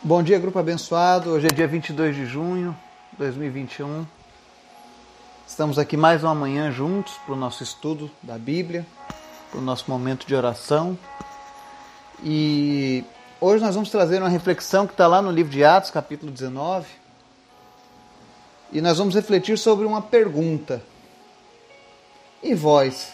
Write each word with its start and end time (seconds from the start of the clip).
Bom 0.00 0.22
dia, 0.22 0.38
grupo 0.38 0.56
abençoado. 0.60 1.30
Hoje 1.30 1.48
é 1.48 1.50
dia 1.52 1.66
22 1.66 2.14
de 2.14 2.24
junho 2.24 2.70
de 3.10 3.18
2021. 3.18 4.06
Estamos 5.44 5.76
aqui 5.76 5.96
mais 5.96 6.22
uma 6.22 6.36
manhã 6.36 6.70
juntos 6.70 7.14
para 7.24 7.34
o 7.34 7.36
nosso 7.36 7.64
estudo 7.64 8.08
da 8.22 8.38
Bíblia, 8.38 8.86
para 9.50 9.58
o 9.58 9.60
nosso 9.60 9.90
momento 9.90 10.24
de 10.24 10.36
oração. 10.36 10.96
E 12.22 13.04
hoje 13.40 13.64
nós 13.64 13.74
vamos 13.74 13.90
trazer 13.90 14.18
uma 14.22 14.28
reflexão 14.28 14.86
que 14.86 14.92
está 14.92 15.08
lá 15.08 15.20
no 15.20 15.32
livro 15.32 15.50
de 15.50 15.64
Atos, 15.64 15.90
capítulo 15.90 16.30
19. 16.30 16.86
E 18.70 18.80
nós 18.80 18.98
vamos 18.98 19.16
refletir 19.16 19.58
sobre 19.58 19.84
uma 19.84 20.00
pergunta. 20.00 20.80
E 22.40 22.54
vós, 22.54 23.10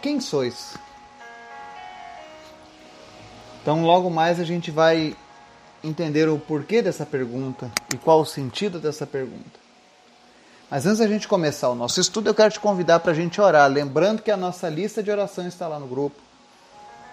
quem 0.00 0.20
sois? 0.20 0.76
Então, 3.60 3.82
logo 3.82 4.08
mais 4.08 4.38
a 4.38 4.44
gente 4.44 4.70
vai 4.70 5.16
entender 5.82 6.28
o 6.28 6.38
porquê 6.38 6.82
dessa 6.82 7.06
pergunta 7.06 7.70
e 7.92 7.96
qual 7.96 8.20
o 8.20 8.26
sentido 8.26 8.78
dessa 8.78 9.06
pergunta. 9.06 9.58
Mas 10.70 10.84
antes 10.84 10.98
da 10.98 11.08
gente 11.08 11.26
começar 11.26 11.70
o 11.70 11.74
nosso 11.74 11.98
estudo, 12.00 12.28
eu 12.28 12.34
quero 12.34 12.52
te 12.52 12.60
convidar 12.60 13.00
para 13.00 13.12
a 13.12 13.14
gente 13.14 13.40
orar. 13.40 13.70
Lembrando 13.70 14.22
que 14.22 14.30
a 14.30 14.36
nossa 14.36 14.68
lista 14.68 15.02
de 15.02 15.10
oração 15.10 15.46
está 15.46 15.66
lá 15.66 15.78
no 15.78 15.86
grupo, 15.86 16.16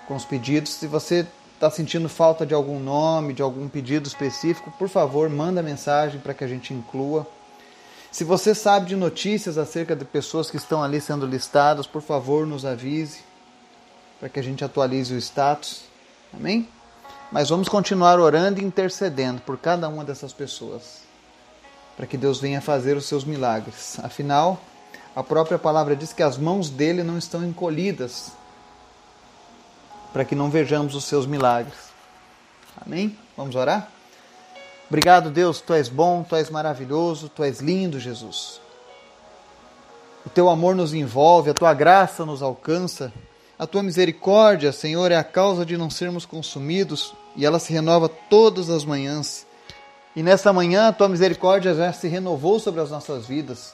com 0.08 0.16
os 0.16 0.26
pedidos. 0.26 0.74
Se 0.74 0.88
você 0.88 1.26
está 1.54 1.72
sentindo 1.72 2.10
falta 2.10 2.46
de 2.46 2.54
algum 2.54 2.80
nome, 2.80 3.34
de 3.34 3.42
algum 3.42 3.70
pedido 3.70 4.08
específico, 4.08 4.72
por 4.78 4.90
favor, 4.90 5.30
manda 5.30 5.64
mensagem 5.64 6.20
para 6.20 6.34
que 6.34 6.44
a 6.44 6.48
gente 6.48 6.74
inclua. 6.74 7.26
Se 8.12 8.26
você 8.26 8.54
sabe 8.54 8.88
de 8.88 8.96
notícias 8.96 9.58
acerca 9.58 9.96
de 9.96 10.04
pessoas 10.04 10.52
que 10.52 10.58
estão 10.58 10.84
ali 10.84 11.00
sendo 11.00 11.26
listadas, 11.26 11.88
por 11.88 12.02
favor, 12.02 12.46
nos 12.46 12.66
avise 12.66 13.20
para 14.20 14.28
que 14.28 14.40
a 14.40 14.44
gente 14.44 14.66
atualize 14.66 15.14
o 15.14 15.18
status. 15.18 15.84
Amém? 16.34 16.68
Mas 17.32 17.50
vamos 17.50 17.68
continuar 17.68 18.20
orando 18.20 18.62
e 18.62 18.64
intercedendo 18.64 19.42
por 19.42 19.58
cada 19.58 19.88
uma 19.90 20.04
dessas 20.04 20.32
pessoas, 20.32 21.02
para 21.98 22.06
que 22.06 22.18
Deus 22.18 22.40
venha 22.40 22.62
fazer 22.62 22.96
os 22.96 23.06
seus 23.06 23.24
milagres. 23.24 23.98
Afinal, 24.04 24.60
a 25.16 25.24
própria 25.24 25.58
palavra 25.58 25.96
diz 25.96 26.14
que 26.14 26.24
as 26.24 26.38
mãos 26.38 26.70
dele 26.70 27.04
não 27.04 27.18
estão 27.18 27.44
encolhidas, 27.44 28.32
para 30.14 30.24
que 30.24 30.36
não 30.36 30.50
vejamos 30.50 30.96
os 30.96 31.06
seus 31.06 31.26
milagres. 31.26 31.76
Amém? 32.86 33.18
Vamos 33.36 33.56
orar? 33.56 33.90
Obrigado, 34.88 35.32
Deus, 35.32 35.60
tu 35.60 35.74
és 35.74 35.90
bom, 35.90 36.24
tu 36.24 36.36
és 36.36 36.50
maravilhoso, 36.50 37.28
tu 37.28 37.44
és 37.44 37.60
lindo, 37.60 38.00
Jesus. 38.00 38.62
O 40.26 40.30
teu 40.30 40.50
amor 40.50 40.76
nos 40.76 40.94
envolve, 40.94 41.50
a 41.50 41.54
tua 41.54 41.74
graça 41.74 42.26
nos 42.26 42.42
alcança. 42.42 43.12
A 43.58 43.66
tua 43.66 43.82
misericórdia, 43.82 44.74
Senhor, 44.74 45.12
é 45.14 45.16
a 45.16 45.24
causa 45.24 45.66
de 45.66 45.78
não 45.78 45.90
sermos 45.90 46.26
consumidos 46.26 47.14
e 47.38 47.46
ela 47.46 47.58
se 47.58 47.72
renova 47.72 48.10
todas 48.10 48.70
as 48.70 48.84
manhãs. 48.84 49.48
E 50.14 50.22
nessa 50.22 50.52
manhã 50.52 50.90
a 50.90 50.94
tua 50.94 51.08
misericórdia 51.08 51.74
já 51.74 51.94
se 51.94 52.10
renovou 52.10 52.60
sobre 52.60 52.82
as 52.82 52.92
nossas 52.92 53.26
vidas. 53.26 53.74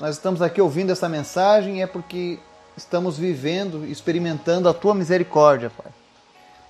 Nós 0.00 0.14
estamos 0.14 0.40
aqui 0.40 0.60
ouvindo 0.60 0.92
essa 0.92 1.08
mensagem 1.08 1.82
é 1.82 1.88
porque 1.88 2.38
estamos 2.76 3.18
vivendo, 3.18 3.84
experimentando 3.84 4.68
a 4.68 4.74
tua 4.74 4.94
misericórdia, 4.94 5.70
Pai. 5.70 5.92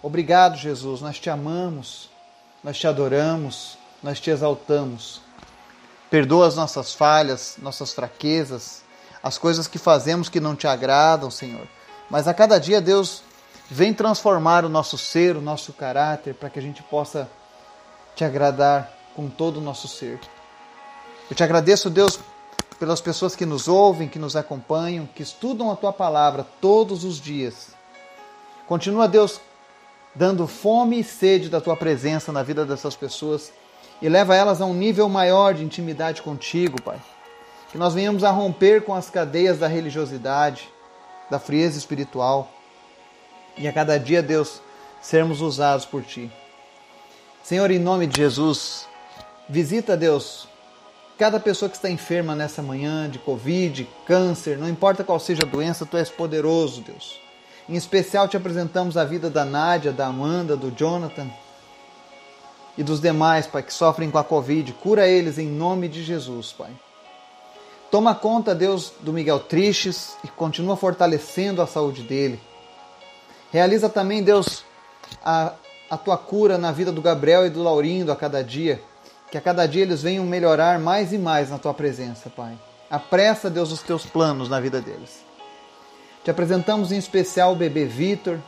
Obrigado, 0.03 0.57
Jesus. 0.57 1.03
Nós 1.03 1.19
te 1.19 1.29
amamos, 1.29 2.09
nós 2.65 2.79
te 2.79 2.87
adoramos, 2.87 3.77
nós 4.03 4.19
te 4.19 4.31
exaltamos. 4.31 5.21
Perdoa 6.09 6.47
as 6.47 6.57
nossas 6.57 6.95
falhas, 6.95 7.57
nossas 7.61 7.93
fraquezas, 7.93 8.83
as 9.23 9.37
coisas 9.37 9.69
que 9.69 9.79
fazemos 9.79 10.31
que 10.31 10.41
não 10.41 10.57
te 10.57 10.67
agradam, 10.67 11.31
Senhor. 11.31 11.69
Mas 12.11 12.27
a 12.27 12.35
cada 12.35 12.59
dia, 12.59 12.81
Deus, 12.81 13.23
vem 13.71 13.95
transformar 13.95 14.65
o 14.65 14.69
nosso 14.69 14.99
ser, 14.99 15.37
o 15.37 15.41
nosso 15.41 15.73
caráter, 15.73 16.35
para 16.35 16.51
que 16.51 16.59
a 16.59 16.63
gente 16.63 16.83
possa 16.83 17.31
te 18.17 18.25
agradar 18.25 18.93
com 19.15 19.29
todo 19.29 19.59
o 19.59 19.61
nosso 19.61 19.87
ser. 19.87 20.19
Eu 21.31 21.37
te 21.37 21.45
agradeço, 21.45 21.89
Deus, 21.89 22.19
pelas 22.81 23.01
pessoas 23.01 23.37
que 23.37 23.47
nos 23.47 23.69
ouvem, 23.69 24.09
que 24.09 24.19
nos 24.19 24.35
acompanham, 24.35 25.07
que 25.07 25.23
estudam 25.23 25.71
a 25.71 25.77
tua 25.77 25.93
palavra 25.93 26.45
todos 26.61 27.05
os 27.05 27.21
dias. 27.21 27.69
Continua, 28.67 29.07
Deus, 29.07 29.41
dando 30.15 30.47
fome 30.49 30.99
e 30.99 31.05
sede 31.05 31.49
da 31.49 31.61
tua 31.61 31.77
presença 31.77 32.33
na 32.33 32.43
vida 32.43 32.67
dessas 32.67 32.97
pessoas 32.97 33.53
e 34.03 34.09
leva 34.09 34.35
elas 34.35 34.61
a 34.61 34.67
um 34.67 34.75
nível 34.75 35.09
maior 35.09 35.55
de 35.55 35.65
intimidade 35.65 36.23
contigo, 36.23 36.81
Pai. 36.83 37.01
Que 37.71 37.79
nós 37.79 37.95
venhamos 37.95 38.25
a 38.25 38.31
romper 38.31 38.83
com 38.85 38.95
as 38.95 39.09
cadeias 39.09 39.59
da 39.59 39.69
religiosidade, 39.69 40.69
da 41.31 41.39
frieza 41.39 41.79
espiritual 41.79 42.51
e 43.57 43.69
a 43.69 43.73
cada 43.73 43.99
dia, 43.99 44.23
Deus, 44.23 44.61
sermos 45.01 45.41
usados 45.41 45.85
por 45.85 46.03
Ti. 46.03 46.31
Senhor, 47.43 47.71
em 47.71 47.79
nome 47.79 48.07
de 48.07 48.17
Jesus, 48.21 48.87
visita, 49.49 49.97
Deus, 49.97 50.49
cada 51.19 51.39
pessoa 51.39 51.69
que 51.69 51.77
está 51.77 51.91
enferma 51.91 52.35
nessa 52.35 52.63
manhã 52.63 53.09
de 53.09 53.19
Covid, 53.19 53.89
câncer, 54.07 54.57
não 54.59 54.69
importa 54.69 55.05
qual 55.05 55.21
seja 55.21 55.43
a 55.43 55.47
doença, 55.47 55.87
Tu 55.87 55.97
és 55.97 56.11
poderoso, 56.11 56.81
Deus. 56.81 57.21
Em 57.69 57.77
especial 57.77 58.27
te 58.27 58.37
apresentamos 58.37 58.97
a 58.97 59.05
vida 59.05 59.31
da 59.31 59.45
Nádia, 59.45 59.93
da 59.93 60.07
Amanda, 60.07 60.57
do 60.57 60.71
Jonathan 60.71 61.31
e 62.77 62.83
dos 62.83 63.01
demais, 63.01 63.47
Pai, 63.47 63.63
que 63.63 63.73
sofrem 63.73 64.11
com 64.11 64.19
a 64.19 64.25
Covid. 64.25 64.73
Cura 64.75 65.07
eles 65.07 65.39
em 65.39 65.47
nome 65.47 65.89
de 65.89 66.03
Jesus, 66.03 66.53
Pai. 66.53 66.71
Toma 67.91 68.15
conta, 68.15 68.55
Deus, 68.55 68.93
do 69.01 69.13
Miguel 69.13 69.41
Tristes 69.41 70.17
e 70.23 70.29
continua 70.29 70.77
fortalecendo 70.77 71.61
a 71.61 71.67
saúde 71.67 72.03
dele. 72.03 72.41
Realiza 73.51 73.89
também, 73.89 74.23
Deus, 74.23 74.65
a, 75.25 75.55
a 75.91 75.97
tua 75.97 76.17
cura 76.17 76.57
na 76.57 76.71
vida 76.71 76.93
do 76.93 77.03
Gabriel 77.03 77.45
e 77.45 77.51
do 77.51 77.63
Laurindo 77.63 78.13
a 78.13 78.17
cada 78.17 78.45
dia. 78.45 78.81
Que 79.29 79.37
a 79.37 79.41
cada 79.41 79.67
dia 79.67 79.83
eles 79.83 80.03
venham 80.03 80.25
melhorar 80.25 80.79
mais 80.79 81.13
e 81.13 81.19
mais 81.19 81.51
na 81.51 81.59
tua 81.59 81.75
presença, 81.75 82.31
Pai. 82.31 82.57
Apressa, 82.89 83.51
Deus, 83.51 83.73
os 83.73 83.83
teus 83.83 84.07
planos 84.07 84.49
na 84.49 84.61
vida 84.61 84.81
deles. 84.81 85.25
Te 86.23 86.31
apresentamos 86.31 86.93
em 86.93 86.99
especial 86.99 87.53
o 87.53 87.57
bebê 87.57 87.87
Vitor. 87.87 88.39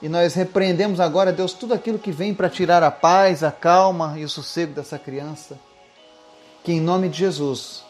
E 0.00 0.08
nós 0.08 0.34
repreendemos 0.34 1.00
agora, 1.00 1.32
Deus, 1.32 1.52
tudo 1.52 1.74
aquilo 1.74 1.98
que 1.98 2.12
vem 2.12 2.32
para 2.32 2.48
tirar 2.48 2.82
a 2.84 2.92
paz, 2.92 3.42
a 3.42 3.50
calma 3.50 4.14
e 4.16 4.24
o 4.24 4.28
sossego 4.28 4.72
dessa 4.72 4.98
criança. 4.98 5.58
Que 6.62 6.72
em 6.72 6.80
nome 6.80 7.08
de 7.08 7.18
Jesus 7.18 7.85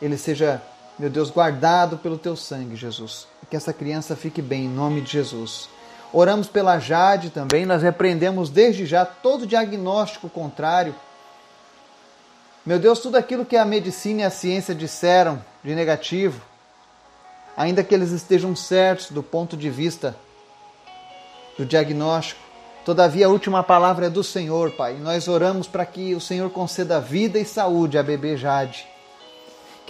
ele 0.00 0.16
seja, 0.16 0.62
meu 0.98 1.10
Deus, 1.10 1.30
guardado 1.30 1.98
pelo 1.98 2.16
teu 2.16 2.34
sangue, 2.36 2.76
Jesus. 2.76 3.26
Que 3.48 3.56
essa 3.56 3.72
criança 3.72 4.16
fique 4.16 4.40
bem, 4.40 4.64
em 4.64 4.68
nome 4.68 5.00
de 5.00 5.12
Jesus. 5.12 5.68
Oramos 6.12 6.48
pela 6.48 6.78
Jade 6.78 7.30
também, 7.30 7.66
nós 7.66 7.82
repreendemos 7.82 8.50
desde 8.50 8.86
já 8.86 9.04
todo 9.04 9.46
diagnóstico 9.46 10.28
contrário. 10.28 10.94
Meu 12.64 12.78
Deus, 12.78 12.98
tudo 12.98 13.16
aquilo 13.16 13.44
que 13.44 13.56
a 13.56 13.64
medicina 13.64 14.22
e 14.22 14.24
a 14.24 14.30
ciência 14.30 14.74
disseram 14.74 15.42
de 15.62 15.74
negativo, 15.74 16.40
ainda 17.56 17.84
que 17.84 17.94
eles 17.94 18.10
estejam 18.10 18.56
certos 18.56 19.10
do 19.10 19.22
ponto 19.22 19.56
de 19.56 19.70
vista 19.70 20.16
do 21.56 21.64
diagnóstico, 21.64 22.40
todavia 22.84 23.26
a 23.26 23.30
última 23.30 23.62
palavra 23.62 24.06
é 24.06 24.10
do 24.10 24.24
Senhor, 24.24 24.72
Pai. 24.72 24.94
Nós 24.94 25.28
oramos 25.28 25.66
para 25.66 25.84
que 25.84 26.14
o 26.14 26.20
Senhor 26.20 26.50
conceda 26.50 27.00
vida 27.00 27.38
e 27.38 27.44
saúde 27.44 27.98
à 27.98 28.02
bebê 28.02 28.36
Jade 28.36 28.86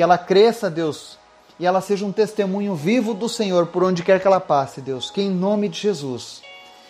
que 0.01 0.03
ela 0.03 0.17
cresça, 0.17 0.71
Deus, 0.71 1.19
e 1.59 1.67
ela 1.67 1.83
seja 1.83 2.07
um 2.07 2.11
testemunho 2.11 2.75
vivo 2.75 3.13
do 3.13 3.29
Senhor 3.29 3.67
por 3.67 3.85
onde 3.85 4.03
quer 4.03 4.19
que 4.19 4.27
ela 4.27 4.41
passe, 4.41 4.81
Deus. 4.81 5.11
Que 5.11 5.21
em 5.21 5.29
nome 5.29 5.69
de 5.69 5.79
Jesus, 5.79 6.41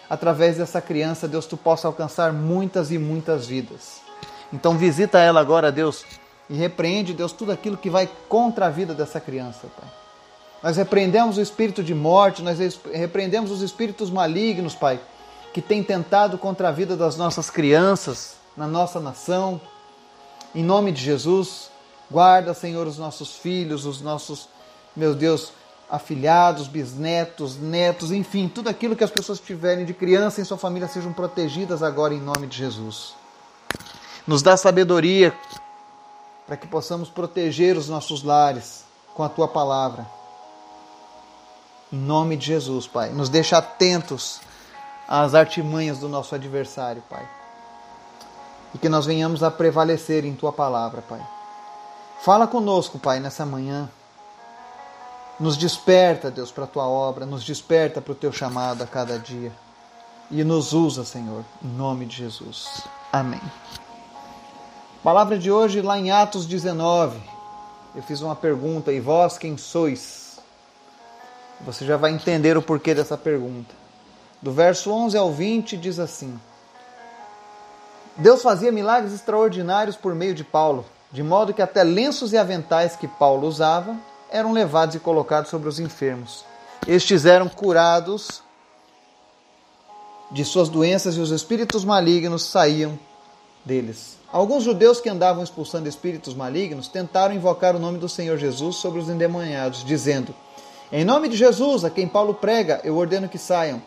através 0.08 0.58
dessa 0.58 0.80
criança, 0.80 1.26
Deus, 1.26 1.44
tu 1.44 1.56
possa 1.56 1.88
alcançar 1.88 2.32
muitas 2.32 2.92
e 2.92 2.98
muitas 2.98 3.48
vidas. 3.48 4.00
Então 4.52 4.78
visita 4.78 5.18
ela 5.18 5.40
agora, 5.40 5.72
Deus, 5.72 6.04
e 6.48 6.54
repreende, 6.54 7.12
Deus, 7.12 7.32
tudo 7.32 7.50
aquilo 7.50 7.76
que 7.76 7.90
vai 7.90 8.08
contra 8.28 8.66
a 8.66 8.70
vida 8.70 8.94
dessa 8.94 9.18
criança, 9.18 9.66
Pai. 9.76 9.90
Nós 10.62 10.76
repreendemos 10.76 11.36
o 11.36 11.40
espírito 11.40 11.82
de 11.82 11.96
morte, 11.96 12.44
nós 12.44 12.60
repreendemos 12.92 13.50
os 13.50 13.60
espíritos 13.60 14.08
malignos, 14.08 14.76
Pai, 14.76 15.00
que 15.52 15.60
têm 15.60 15.82
tentado 15.82 16.38
contra 16.38 16.68
a 16.68 16.70
vida 16.70 16.96
das 16.96 17.16
nossas 17.16 17.50
crianças, 17.50 18.36
na 18.56 18.68
nossa 18.68 19.00
nação. 19.00 19.60
Em 20.54 20.62
nome 20.62 20.92
de 20.92 21.02
Jesus, 21.02 21.70
Guarda, 22.10 22.52
Senhor, 22.52 22.86
os 22.86 22.98
nossos 22.98 23.36
filhos, 23.36 23.86
os 23.86 24.00
nossos, 24.00 24.48
meu 24.96 25.14
Deus, 25.14 25.52
afilhados, 25.88 26.66
bisnetos, 26.66 27.56
netos, 27.56 28.12
enfim, 28.12 28.48
tudo 28.48 28.68
aquilo 28.68 28.96
que 28.96 29.04
as 29.04 29.10
pessoas 29.10 29.40
tiverem 29.40 29.84
de 29.84 29.92
criança 29.92 30.40
em 30.40 30.44
sua 30.44 30.56
família 30.56 30.88
sejam 30.88 31.12
protegidas 31.12 31.82
agora 31.82 32.14
em 32.14 32.20
nome 32.20 32.46
de 32.46 32.56
Jesus. 32.56 33.14
Nos 34.26 34.42
dá 34.42 34.56
sabedoria 34.56 35.34
para 36.46 36.56
que 36.56 36.66
possamos 36.66 37.08
proteger 37.08 37.76
os 37.76 37.88
nossos 37.88 38.22
lares 38.22 38.84
com 39.14 39.22
a 39.22 39.28
tua 39.28 39.48
palavra. 39.48 40.06
Em 41.92 41.96
nome 41.96 42.36
de 42.36 42.46
Jesus, 42.46 42.86
Pai. 42.86 43.10
Nos 43.10 43.28
deixa 43.28 43.58
atentos 43.58 44.40
às 45.08 45.34
artimanhas 45.34 45.98
do 45.98 46.08
nosso 46.08 46.34
adversário, 46.34 47.02
Pai. 47.08 47.28
E 48.74 48.78
que 48.78 48.88
nós 48.88 49.06
venhamos 49.06 49.42
a 49.42 49.50
prevalecer 49.50 50.24
em 50.24 50.34
tua 50.34 50.52
palavra, 50.52 51.02
Pai. 51.02 51.20
Fala 52.22 52.46
conosco, 52.46 52.98
Pai, 52.98 53.18
nessa 53.18 53.46
manhã. 53.46 53.88
Nos 55.38 55.56
desperta, 55.56 56.30
Deus, 56.30 56.52
para 56.52 56.64
a 56.64 56.66
tua 56.66 56.86
obra, 56.86 57.24
nos 57.24 57.42
desperta 57.42 57.98
para 58.02 58.12
o 58.12 58.14
teu 58.14 58.30
chamado 58.30 58.82
a 58.82 58.86
cada 58.86 59.18
dia. 59.18 59.50
E 60.30 60.44
nos 60.44 60.74
usa, 60.74 61.02
Senhor, 61.02 61.42
em 61.64 61.68
nome 61.68 62.04
de 62.04 62.16
Jesus. 62.16 62.82
Amém. 63.10 63.40
Palavra 65.02 65.38
de 65.38 65.50
hoje 65.50 65.80
lá 65.80 65.98
em 65.98 66.10
Atos 66.10 66.44
19. 66.44 67.18
Eu 67.94 68.02
fiz 68.02 68.20
uma 68.20 68.36
pergunta, 68.36 68.92
e 68.92 69.00
vós 69.00 69.38
quem 69.38 69.56
sois? 69.56 70.38
Você 71.62 71.86
já 71.86 71.96
vai 71.96 72.12
entender 72.12 72.54
o 72.54 72.62
porquê 72.62 72.94
dessa 72.94 73.16
pergunta. 73.16 73.74
Do 74.42 74.52
verso 74.52 74.92
11 74.92 75.16
ao 75.16 75.32
20 75.32 75.74
diz 75.78 75.98
assim: 75.98 76.38
Deus 78.14 78.42
fazia 78.42 78.70
milagres 78.70 79.14
extraordinários 79.14 79.96
por 79.96 80.14
meio 80.14 80.34
de 80.34 80.44
Paulo, 80.44 80.84
de 81.12 81.22
modo 81.22 81.52
que 81.52 81.62
até 81.62 81.82
lenços 81.82 82.32
e 82.32 82.38
aventais 82.38 82.96
que 82.96 83.08
Paulo 83.08 83.46
usava 83.46 83.96
eram 84.30 84.52
levados 84.52 84.94
e 84.94 85.00
colocados 85.00 85.50
sobre 85.50 85.68
os 85.68 85.80
enfermos. 85.80 86.44
Estes 86.86 87.26
eram 87.26 87.48
curados 87.48 88.42
de 90.30 90.44
suas 90.44 90.68
doenças 90.68 91.16
e 91.16 91.20
os 91.20 91.30
espíritos 91.30 91.84
malignos 91.84 92.44
saíam 92.44 92.98
deles. 93.64 94.18
Alguns 94.32 94.62
judeus 94.62 95.00
que 95.00 95.08
andavam 95.08 95.42
expulsando 95.42 95.88
espíritos 95.88 96.34
malignos 96.34 96.86
tentaram 96.86 97.34
invocar 97.34 97.74
o 97.74 97.80
nome 97.80 97.98
do 97.98 98.08
Senhor 98.08 98.38
Jesus 98.38 98.76
sobre 98.76 99.00
os 99.00 99.08
endemoniados, 99.08 99.84
dizendo: 99.84 100.32
Em 100.92 101.04
nome 101.04 101.28
de 101.28 101.36
Jesus, 101.36 101.84
a 101.84 101.90
quem 101.90 102.06
Paulo 102.06 102.34
prega, 102.34 102.80
eu 102.84 102.96
ordeno 102.96 103.28
que 103.28 103.38
saiam. 103.38 103.82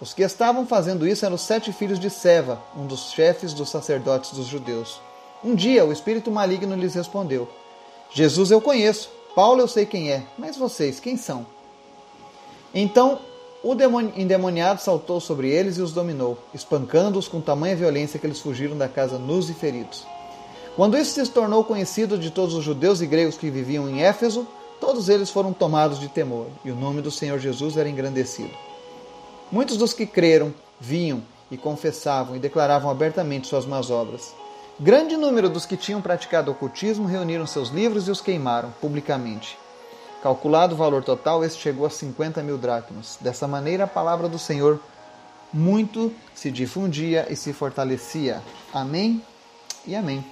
Os 0.00 0.14
que 0.14 0.22
estavam 0.22 0.66
fazendo 0.66 1.06
isso 1.06 1.24
eram 1.24 1.36
os 1.36 1.42
sete 1.42 1.70
filhos 1.72 2.00
de 2.00 2.08
Seva, 2.08 2.58
um 2.74 2.86
dos 2.86 3.12
chefes 3.12 3.52
dos 3.52 3.68
sacerdotes 3.68 4.32
dos 4.32 4.46
judeus. 4.46 5.00
Um 5.44 5.54
dia 5.54 5.84
o 5.84 5.92
espírito 5.92 6.30
maligno 6.30 6.74
lhes 6.74 6.94
respondeu: 6.94 7.46
Jesus 8.10 8.50
eu 8.50 8.60
conheço, 8.60 9.10
Paulo 9.34 9.60
eu 9.60 9.68
sei 9.68 9.84
quem 9.84 10.10
é, 10.10 10.22
mas 10.38 10.56
vocês 10.56 10.98
quem 10.98 11.16
são? 11.16 11.46
Então 12.72 13.18
o 13.62 13.74
endemoniado 14.16 14.80
saltou 14.80 15.20
sobre 15.20 15.50
eles 15.50 15.76
e 15.76 15.82
os 15.82 15.92
dominou, 15.92 16.38
espancando-os 16.52 17.28
com 17.28 17.40
tamanha 17.40 17.76
violência 17.76 18.18
que 18.18 18.26
eles 18.26 18.40
fugiram 18.40 18.76
da 18.76 18.88
casa 18.88 19.18
nus 19.18 19.48
e 19.48 19.54
feridos. 19.54 20.06
Quando 20.76 20.98
isso 20.98 21.14
se 21.14 21.30
tornou 21.30 21.62
conhecido 21.64 22.18
de 22.18 22.30
todos 22.30 22.54
os 22.54 22.64
judeus 22.64 23.00
e 23.00 23.06
gregos 23.06 23.38
que 23.38 23.50
viviam 23.50 23.88
em 23.88 24.02
Éfeso, 24.02 24.46
todos 24.80 25.08
eles 25.08 25.30
foram 25.30 25.52
tomados 25.52 26.00
de 26.00 26.08
temor, 26.08 26.48
e 26.64 26.70
o 26.70 26.74
nome 26.74 27.00
do 27.00 27.10
Senhor 27.10 27.38
Jesus 27.38 27.76
era 27.76 27.88
engrandecido. 27.88 28.50
Muitos 29.52 29.76
dos 29.76 29.92
que 29.92 30.04
creram 30.04 30.52
vinham 30.80 31.22
e 31.50 31.56
confessavam 31.56 32.34
e 32.34 32.38
declaravam 32.38 32.90
abertamente 32.90 33.46
suas 33.46 33.64
más 33.64 33.90
obras. 33.90 34.34
Grande 34.78 35.16
número 35.16 35.48
dos 35.48 35.64
que 35.64 35.76
tinham 35.76 36.02
praticado 36.02 36.50
ocultismo 36.50 37.06
reuniram 37.06 37.46
seus 37.46 37.68
livros 37.68 38.08
e 38.08 38.10
os 38.10 38.20
queimaram 38.20 38.72
publicamente. 38.80 39.56
Calculado 40.20 40.74
o 40.74 40.76
valor 40.76 41.04
total, 41.04 41.44
este 41.44 41.62
chegou 41.62 41.86
a 41.86 41.90
50 41.90 42.42
mil 42.42 42.58
dracmas. 42.58 43.16
Dessa 43.20 43.46
maneira, 43.46 43.84
a 43.84 43.86
palavra 43.86 44.28
do 44.28 44.38
Senhor 44.38 44.80
muito 45.52 46.12
se 46.34 46.50
difundia 46.50 47.24
e 47.30 47.36
se 47.36 47.52
fortalecia. 47.52 48.42
Amém 48.72 49.22
e 49.86 49.94
amém. 49.94 50.26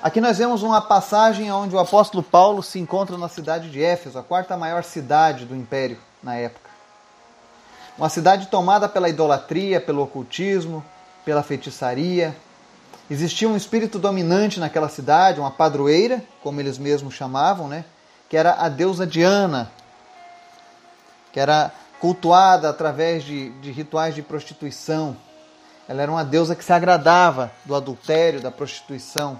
Aqui 0.00 0.20
nós 0.20 0.38
vemos 0.38 0.62
uma 0.62 0.80
passagem 0.80 1.50
onde 1.50 1.74
o 1.74 1.80
apóstolo 1.80 2.22
Paulo 2.22 2.62
se 2.62 2.78
encontra 2.78 3.18
na 3.18 3.28
cidade 3.28 3.70
de 3.70 3.82
Éfeso, 3.82 4.20
a 4.20 4.22
quarta 4.22 4.56
maior 4.56 4.84
cidade 4.84 5.46
do 5.46 5.56
império 5.56 5.98
na 6.22 6.36
época. 6.36 6.70
Uma 7.98 8.08
cidade 8.08 8.46
tomada 8.46 8.88
pela 8.88 9.08
idolatria, 9.08 9.80
pelo 9.80 10.02
ocultismo, 10.02 10.84
pela 11.24 11.42
feitiçaria. 11.42 12.36
Existia 13.12 13.46
um 13.46 13.54
espírito 13.54 13.98
dominante 13.98 14.58
naquela 14.58 14.88
cidade, 14.88 15.38
uma 15.38 15.50
padroeira, 15.50 16.24
como 16.42 16.58
eles 16.58 16.78
mesmos 16.78 17.12
chamavam, 17.12 17.68
né? 17.68 17.84
que 18.26 18.38
era 18.38 18.54
a 18.54 18.70
deusa 18.70 19.06
Diana, 19.06 19.70
que 21.30 21.38
era 21.38 21.70
cultuada 22.00 22.70
através 22.70 23.22
de, 23.22 23.50
de 23.60 23.70
rituais 23.70 24.14
de 24.14 24.22
prostituição. 24.22 25.14
Ela 25.86 26.00
era 26.00 26.10
uma 26.10 26.24
deusa 26.24 26.56
que 26.56 26.64
se 26.64 26.72
agradava 26.72 27.52
do 27.66 27.74
adultério, 27.74 28.40
da 28.40 28.50
prostituição. 28.50 29.38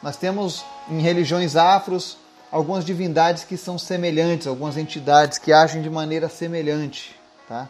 Nós 0.00 0.16
temos 0.16 0.64
em 0.88 1.00
religiões 1.00 1.56
afros 1.56 2.16
algumas 2.52 2.84
divindades 2.84 3.42
que 3.42 3.56
são 3.56 3.76
semelhantes, 3.76 4.46
algumas 4.46 4.76
entidades 4.76 5.36
que 5.36 5.52
agem 5.52 5.82
de 5.82 5.90
maneira 5.90 6.28
semelhante. 6.28 7.18
Tá? 7.48 7.68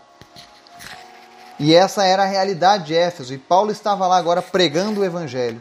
E 1.60 1.74
essa 1.74 2.04
era 2.04 2.22
a 2.22 2.26
realidade 2.26 2.84
de 2.84 2.94
Éfeso. 2.96 3.34
E 3.34 3.38
Paulo 3.38 3.70
estava 3.70 4.06
lá 4.06 4.16
agora 4.16 4.40
pregando 4.40 5.02
o 5.02 5.04
evangelho. 5.04 5.60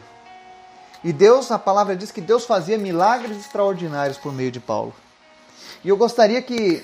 E 1.04 1.12
Deus, 1.12 1.50
a 1.50 1.58
palavra 1.58 1.94
diz 1.94 2.10
que 2.10 2.22
Deus 2.22 2.46
fazia 2.46 2.78
milagres 2.78 3.36
extraordinários 3.36 4.16
por 4.16 4.32
meio 4.32 4.50
de 4.50 4.58
Paulo. 4.58 4.94
E 5.84 5.90
eu 5.90 5.98
gostaria 5.98 6.40
que 6.40 6.82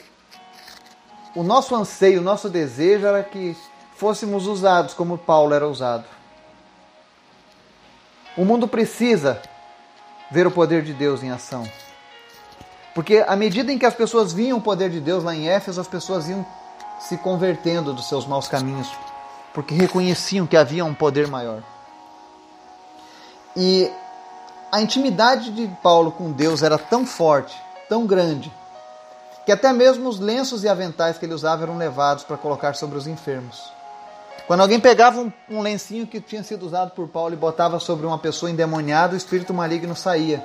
o 1.35 1.43
nosso 1.43 1.75
anseio, 1.75 2.21
o 2.21 2.23
nosso 2.23 2.51
desejo 2.51 3.07
era 3.07 3.23
que 3.23 3.57
fôssemos 3.97 4.47
usados 4.47 4.93
como 4.93 5.17
Paulo 5.17 5.55
era 5.55 5.67
usado. 5.67 6.05
O 8.37 8.45
mundo 8.45 8.69
precisa 8.69 9.41
ver 10.31 10.47
o 10.47 10.51
poder 10.51 10.83
de 10.83 10.93
Deus 10.93 11.23
em 11.23 11.31
ação. 11.31 11.67
Porque 12.95 13.25
à 13.27 13.35
medida 13.35 13.73
em 13.73 13.79
que 13.79 13.87
as 13.87 13.95
pessoas 13.95 14.35
viam 14.35 14.59
o 14.59 14.63
poder 14.63 14.91
de 14.91 15.01
Deus 15.01 15.25
lá 15.25 15.35
em 15.35 15.49
Éfeso, 15.49 15.81
as 15.81 15.89
pessoas 15.89 16.29
iam 16.29 16.45
se 16.99 17.17
convertendo 17.19 17.93
dos 17.93 18.09
seus 18.09 18.27
maus 18.27 18.49
caminhos, 18.49 18.91
porque 19.53 19.75
reconheciam 19.75 20.47
que 20.47 20.57
havia 20.57 20.85
um 20.85 20.95
poder 20.95 21.29
maior. 21.29 21.63
E 23.57 23.91
a 24.71 24.81
intimidade 24.81 25.51
de 25.51 25.67
Paulo 25.83 26.13
com 26.13 26.33
Deus 26.33 26.63
era 26.63 26.77
tão 26.77 27.07
forte, 27.07 27.57
tão 27.89 28.07
grande, 28.07 28.53
que 29.45 29.53
até 29.53 29.73
mesmo 29.73 30.09
os 30.09 30.19
lenços 30.19 30.65
e 30.65 30.69
aventais 30.69 31.17
que 31.19 31.25
ele 31.25 31.35
usava 31.35 31.63
eram 31.63 31.79
levados 31.79 32.25
para 32.25 32.37
colocar 32.37 32.75
sobre 32.75 32.99
os 32.99 33.07
enfermos. 33.07 33.73
Quando 34.47 34.61
alguém 34.61 34.79
pegava 34.79 35.21
um, 35.21 35.33
um, 35.51 35.61
lencinho 35.61 36.07
que 36.07 36.21
tinha 36.21 36.43
sido 36.43 36.67
usado 36.67 36.93
por 36.93 37.09
Paulo 37.09 37.35
e 37.35 37.37
botava 37.37 37.81
sobre 37.81 38.07
uma 38.07 38.19
pessoa 38.19 38.51
endemoniada, 38.51 39.15
o 39.15 39.17
espírito 39.17 39.55
maligno 39.55 39.97
saía. 39.97 40.45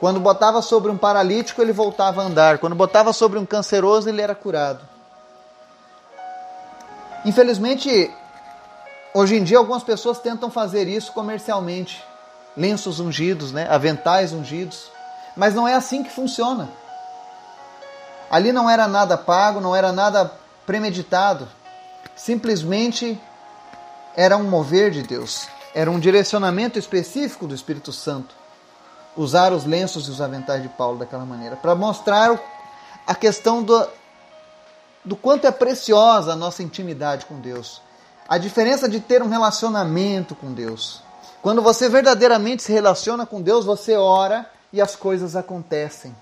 Quando 0.00 0.20
botava 0.20 0.62
sobre 0.62 0.90
um 0.90 0.96
paralítico, 0.96 1.60
ele 1.60 1.72
voltava 1.72 2.22
a 2.22 2.24
andar. 2.24 2.58
Quando 2.58 2.76
botava 2.76 3.12
sobre 3.12 3.38
um 3.38 3.44
canceroso, 3.44 4.08
ele 4.08 4.22
era 4.22 4.34
curado. 4.34 4.80
Infelizmente, 7.24 8.10
hoje 9.12 9.36
em 9.36 9.44
dia, 9.44 9.58
algumas 9.58 9.82
pessoas 9.82 10.18
tentam 10.18 10.50
fazer 10.50 10.88
isso 10.88 11.12
comercialmente 11.12 12.02
lenços 12.56 12.98
ungidos, 13.00 13.52
né? 13.52 13.68
aventais 13.70 14.32
ungidos. 14.32 14.90
Mas 15.36 15.54
não 15.54 15.66
é 15.68 15.74
assim 15.74 16.02
que 16.02 16.10
funciona. 16.10 16.68
Ali 18.30 18.52
não 18.52 18.68
era 18.68 18.88
nada 18.88 19.16
pago, 19.16 19.60
não 19.60 19.74
era 19.74 19.92
nada 19.92 20.30
premeditado. 20.66 21.48
Simplesmente 22.16 23.18
era 24.16 24.36
um 24.36 24.44
mover 24.44 24.90
de 24.90 25.02
Deus. 25.02 25.46
Era 25.74 25.90
um 25.90 26.00
direcionamento 26.00 26.78
específico 26.78 27.46
do 27.46 27.54
Espírito 27.54 27.92
Santo. 27.92 28.34
Usar 29.16 29.52
os 29.52 29.64
lenços 29.64 30.08
e 30.08 30.10
os 30.10 30.20
aventais 30.20 30.62
de 30.62 30.68
Paulo 30.68 30.98
daquela 30.98 31.24
maneira. 31.24 31.56
Para 31.56 31.74
mostrar 31.74 32.38
a 33.06 33.14
questão 33.14 33.62
do, 33.62 33.88
do 35.04 35.16
quanto 35.16 35.46
é 35.46 35.50
preciosa 35.50 36.32
a 36.32 36.36
nossa 36.36 36.62
intimidade 36.62 37.26
com 37.26 37.40
Deus. 37.40 37.80
A 38.28 38.38
diferença 38.38 38.88
de 38.88 39.00
ter 39.00 39.22
um 39.22 39.28
relacionamento 39.28 40.34
com 40.34 40.52
Deus 40.52 41.02
quando 41.40 41.62
você 41.62 41.88
verdadeiramente 41.88 42.62
se 42.62 42.72
relaciona 42.72 43.24
com 43.24 43.40
Deus, 43.40 43.64
você 43.64 43.96
ora 43.96 44.50
e 44.72 44.80
as 44.80 44.96
coisas 44.96 45.36
acontecem. 45.36 46.14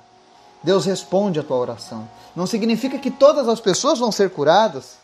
Deus 0.62 0.84
responde 0.84 1.40
a 1.40 1.42
tua 1.42 1.56
oração. 1.56 2.08
Não 2.34 2.46
significa 2.46 2.98
que 2.98 3.10
todas 3.10 3.48
as 3.48 3.60
pessoas 3.60 3.98
vão 3.98 4.12
ser 4.12 4.30
curadas. 4.30 4.98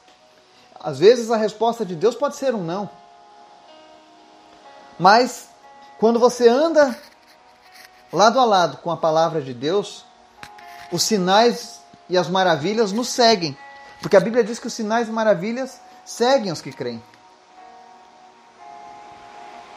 Às 0.78 0.98
vezes 0.98 1.30
a 1.30 1.36
resposta 1.36 1.84
de 1.84 1.94
Deus 1.94 2.14
pode 2.14 2.36
ser 2.36 2.54
um 2.54 2.62
não. 2.62 2.90
Mas 4.98 5.48
quando 5.98 6.18
você 6.18 6.48
anda 6.48 6.96
lado 8.12 8.38
a 8.38 8.44
lado 8.44 8.76
com 8.78 8.90
a 8.90 8.96
palavra 8.96 9.40
de 9.40 9.54
Deus, 9.54 10.04
os 10.92 11.02
sinais 11.02 11.80
e 12.12 12.18
as 12.18 12.28
maravilhas 12.28 12.92
nos 12.92 13.08
seguem. 13.08 13.56
Porque 14.02 14.16
a 14.16 14.20
Bíblia 14.20 14.44
diz 14.44 14.58
que 14.58 14.66
os 14.66 14.74
sinais 14.74 15.08
e 15.08 15.10
maravilhas 15.10 15.80
seguem 16.04 16.52
os 16.52 16.60
que 16.60 16.70
creem. 16.70 17.02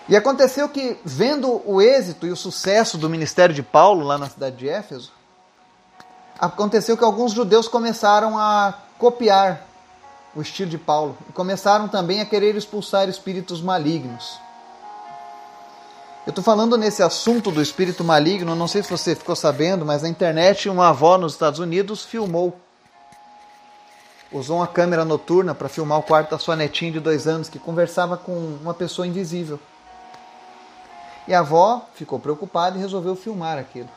E 0.09 0.17
aconteceu 0.17 0.67
que, 0.67 0.99
vendo 1.05 1.61
o 1.65 1.81
êxito 1.81 2.27
e 2.27 2.31
o 2.31 2.35
sucesso 2.35 2.97
do 2.97 3.09
ministério 3.09 3.55
de 3.55 3.63
Paulo 3.63 4.05
lá 4.05 4.17
na 4.17 4.29
cidade 4.29 4.57
de 4.57 4.67
Éfeso, 4.67 5.13
aconteceu 6.37 6.97
que 6.97 7.05
alguns 7.05 7.31
judeus 7.31 7.69
começaram 7.69 8.37
a 8.37 8.81
copiar 8.99 9.65
o 10.35 10.41
estilo 10.41 10.69
de 10.69 10.77
Paulo 10.77 11.17
e 11.29 11.31
começaram 11.31 11.87
também 11.87 12.19
a 12.19 12.25
querer 12.25 12.53
expulsar 12.55 13.07
espíritos 13.07 13.61
malignos. 13.61 14.44
Eu 16.25 16.31
estou 16.31 16.43
falando 16.43 16.75
nesse 16.75 17.03
assunto 17.03 17.51
do 17.51 17.61
espírito 17.61 18.03
maligno, 18.03 18.55
não 18.55 18.67
sei 18.67 18.81
se 18.81 18.89
você 18.89 19.15
ficou 19.15 19.35
sabendo, 19.35 19.85
mas 19.85 20.01
na 20.01 20.09
internet 20.09 20.67
uma 20.67 20.89
avó 20.89 21.19
nos 21.19 21.33
Estados 21.33 21.59
Unidos 21.59 22.03
filmou. 22.03 22.59
Usou 24.31 24.57
uma 24.57 24.65
câmera 24.65 25.05
noturna 25.05 25.53
para 25.53 25.69
filmar 25.69 25.99
o 25.99 26.03
quarto 26.03 26.31
da 26.31 26.39
sua 26.39 26.55
netinha 26.55 26.91
de 26.93 26.99
dois 26.99 27.27
anos 27.27 27.47
que 27.47 27.59
conversava 27.59 28.17
com 28.17 28.57
uma 28.59 28.73
pessoa 28.73 29.05
invisível. 29.05 29.59
E 31.27 31.33
a 31.33 31.41
avó 31.41 31.85
ficou 31.93 32.19
preocupada 32.19 32.75
e 32.75 32.81
resolveu 32.81 33.15
filmar 33.15 33.59
aquilo. 33.59 33.89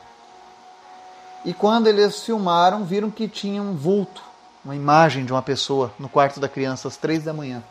E 1.43 1.51
quando 1.51 1.87
eles 1.87 2.23
filmaram, 2.23 2.85
viram 2.85 3.09
que 3.09 3.27
tinha 3.27 3.59
um 3.59 3.75
vulto, 3.75 4.21
uma 4.63 4.75
imagem 4.75 5.25
de 5.25 5.31
uma 5.31 5.41
pessoa 5.41 5.91
no 5.97 6.07
quarto 6.07 6.39
da 6.39 6.47
criança 6.47 6.87
às 6.87 6.95
três 6.95 7.23
da 7.23 7.33
manhã. 7.33 7.63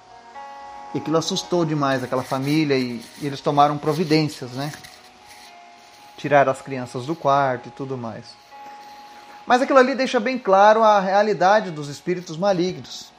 E 0.94 0.98
aquilo 0.98 1.18
assustou 1.18 1.64
demais 1.64 2.02
aquela 2.02 2.22
família 2.22 2.76
e, 2.76 3.04
e 3.20 3.26
eles 3.26 3.40
tomaram 3.40 3.76
providências, 3.76 4.52
né? 4.52 4.72
Tiraram 6.16 6.50
as 6.50 6.62
crianças 6.62 7.04
do 7.04 7.14
quarto 7.14 7.68
e 7.68 7.70
tudo 7.70 7.96
mais. 7.96 8.24
Mas 9.46 9.62
aquilo 9.62 9.78
ali 9.78 9.94
deixa 9.94 10.18
bem 10.18 10.38
claro 10.38 10.82
a 10.82 11.00
realidade 11.00 11.70
dos 11.70 11.88
espíritos 11.88 12.36
malignos. 12.36 13.12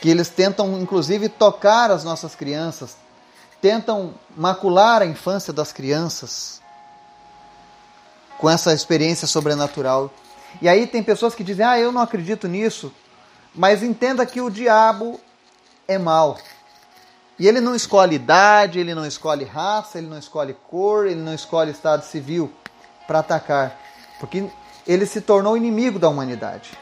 Que 0.00 0.08
eles 0.08 0.30
tentam, 0.30 0.80
inclusive, 0.80 1.28
tocar 1.28 1.90
as 1.90 2.04
nossas 2.04 2.34
crianças, 2.34 2.96
tentam 3.60 4.14
macular 4.34 5.02
a 5.02 5.06
infância 5.06 5.52
das 5.52 5.72
crianças 5.72 6.60
com 8.38 8.48
essa 8.48 8.72
experiência 8.72 9.26
sobrenatural. 9.26 10.10
E 10.60 10.68
aí 10.68 10.86
tem 10.86 11.02
pessoas 11.02 11.34
que 11.34 11.44
dizem: 11.44 11.64
Ah, 11.64 11.78
eu 11.78 11.92
não 11.92 12.00
acredito 12.00 12.48
nisso. 12.48 12.92
Mas 13.54 13.82
entenda 13.82 14.24
que 14.24 14.40
o 14.40 14.50
diabo 14.50 15.20
é 15.90 15.98
mau. 15.98 16.38
E 17.38 17.48
ele 17.48 17.60
não 17.60 17.74
escolhe 17.74 18.16
idade, 18.16 18.78
ele 18.78 18.94
não 18.94 19.06
escolhe 19.06 19.44
raça, 19.44 19.98
ele 19.98 20.06
não 20.06 20.18
escolhe 20.18 20.54
cor, 20.68 21.06
ele 21.06 21.20
não 21.20 21.34
escolhe 21.34 21.70
estado 21.70 22.04
civil 22.04 22.52
para 23.06 23.20
atacar. 23.20 23.76
Porque 24.20 24.48
ele 24.86 25.06
se 25.06 25.20
tornou 25.20 25.56
inimigo 25.56 25.98
da 25.98 26.08
humanidade. 26.08 26.78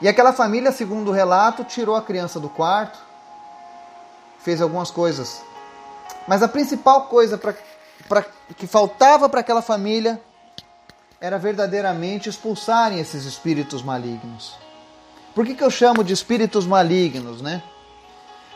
E 0.00 0.08
aquela 0.08 0.32
família, 0.32 0.70
segundo 0.70 1.08
o 1.08 1.14
relato, 1.14 1.64
tirou 1.64 1.96
a 1.96 2.02
criança 2.02 2.38
do 2.38 2.48
quarto, 2.48 2.98
fez 4.38 4.60
algumas 4.60 4.90
coisas. 4.90 5.42
Mas 6.28 6.42
a 6.42 6.48
principal 6.48 7.06
coisa 7.06 7.36
pra, 7.36 7.54
pra, 8.08 8.24
que 8.56 8.66
faltava 8.66 9.28
para 9.28 9.40
aquela 9.40 9.62
família 9.62 10.20
era 11.20 11.38
verdadeiramente 11.38 12.28
expulsarem 12.28 12.98
esses 12.98 13.24
espíritos 13.24 13.82
malignos. 13.82 14.56
Por 15.34 15.46
que, 15.46 15.54
que 15.54 15.62
eu 15.62 15.70
chamo 15.70 16.02
de 16.02 16.12
espíritos 16.12 16.66
malignos, 16.66 17.40
né? 17.40 17.62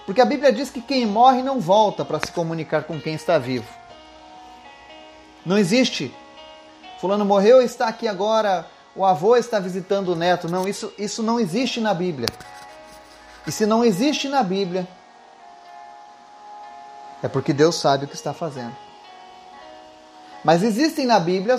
Porque 0.04 0.20
a 0.20 0.24
Bíblia 0.24 0.52
diz 0.52 0.70
que 0.70 0.80
quem 0.80 1.06
morre 1.06 1.42
não 1.42 1.60
volta 1.60 2.04
para 2.04 2.18
se 2.18 2.30
comunicar 2.32 2.84
com 2.84 3.00
quem 3.00 3.14
está 3.14 3.38
vivo. 3.38 3.66
Não 5.46 5.56
existe. 5.56 6.14
Fulano 7.00 7.24
morreu 7.24 7.62
e 7.62 7.64
está 7.64 7.88
aqui 7.88 8.08
agora, 8.08 8.66
o 8.94 9.04
avô 9.04 9.36
está 9.36 9.58
visitando 9.58 10.08
o 10.08 10.16
neto. 10.16 10.48
Não, 10.48 10.68
isso, 10.68 10.92
isso 10.98 11.22
não 11.22 11.40
existe 11.40 11.80
na 11.80 11.94
Bíblia. 11.94 12.28
E 13.46 13.52
se 13.52 13.66
não 13.66 13.84
existe 13.84 14.28
na 14.28 14.42
Bíblia, 14.42 14.86
é 17.22 17.28
porque 17.28 17.52
Deus 17.52 17.76
sabe 17.76 18.04
o 18.04 18.08
que 18.08 18.14
está 18.14 18.34
fazendo. 18.34 18.76
Mas 20.42 20.62
existem 20.62 21.06
na 21.06 21.18
Bíblia 21.18 21.58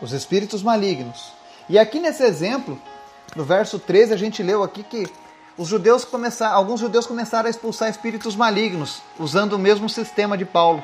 os 0.00 0.12
espíritos 0.12 0.62
malignos. 0.62 1.32
E 1.68 1.78
aqui 1.78 2.00
nesse 2.00 2.22
exemplo, 2.22 2.80
no 3.34 3.44
verso 3.44 3.78
13, 3.78 4.12
a 4.12 4.16
gente 4.16 4.42
leu 4.42 4.62
aqui 4.62 4.82
que 4.82 5.06
os 5.56 5.68
judeus 5.68 6.04
começaram, 6.04 6.56
alguns 6.56 6.80
judeus 6.80 7.06
começaram 7.06 7.46
a 7.46 7.50
expulsar 7.50 7.88
espíritos 7.88 8.34
malignos, 8.34 9.02
usando 9.18 9.54
o 9.54 9.58
mesmo 9.58 9.88
sistema 9.88 10.36
de 10.36 10.44
Paulo. 10.44 10.82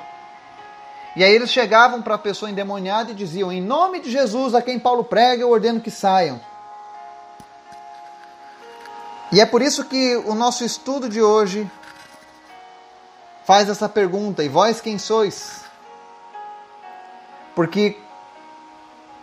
E 1.16 1.24
aí 1.24 1.32
eles 1.32 1.50
chegavam 1.50 2.02
para 2.02 2.14
a 2.14 2.18
pessoa 2.18 2.50
endemoniada 2.50 3.10
e 3.10 3.14
diziam: 3.14 3.50
Em 3.50 3.60
nome 3.60 4.00
de 4.00 4.10
Jesus, 4.10 4.54
a 4.54 4.62
quem 4.62 4.78
Paulo 4.78 5.04
prega, 5.04 5.42
eu 5.42 5.50
ordeno 5.50 5.80
que 5.80 5.90
saiam. 5.90 6.40
E 9.32 9.40
é 9.40 9.46
por 9.46 9.62
isso 9.62 9.84
que 9.84 10.16
o 10.16 10.34
nosso 10.34 10.64
estudo 10.64 11.08
de 11.08 11.20
hoje 11.20 11.68
faz 13.44 13.68
essa 13.68 13.88
pergunta: 13.88 14.44
E 14.44 14.48
vós 14.48 14.80
quem 14.80 14.98
sois? 14.98 15.64
Porque 17.56 17.98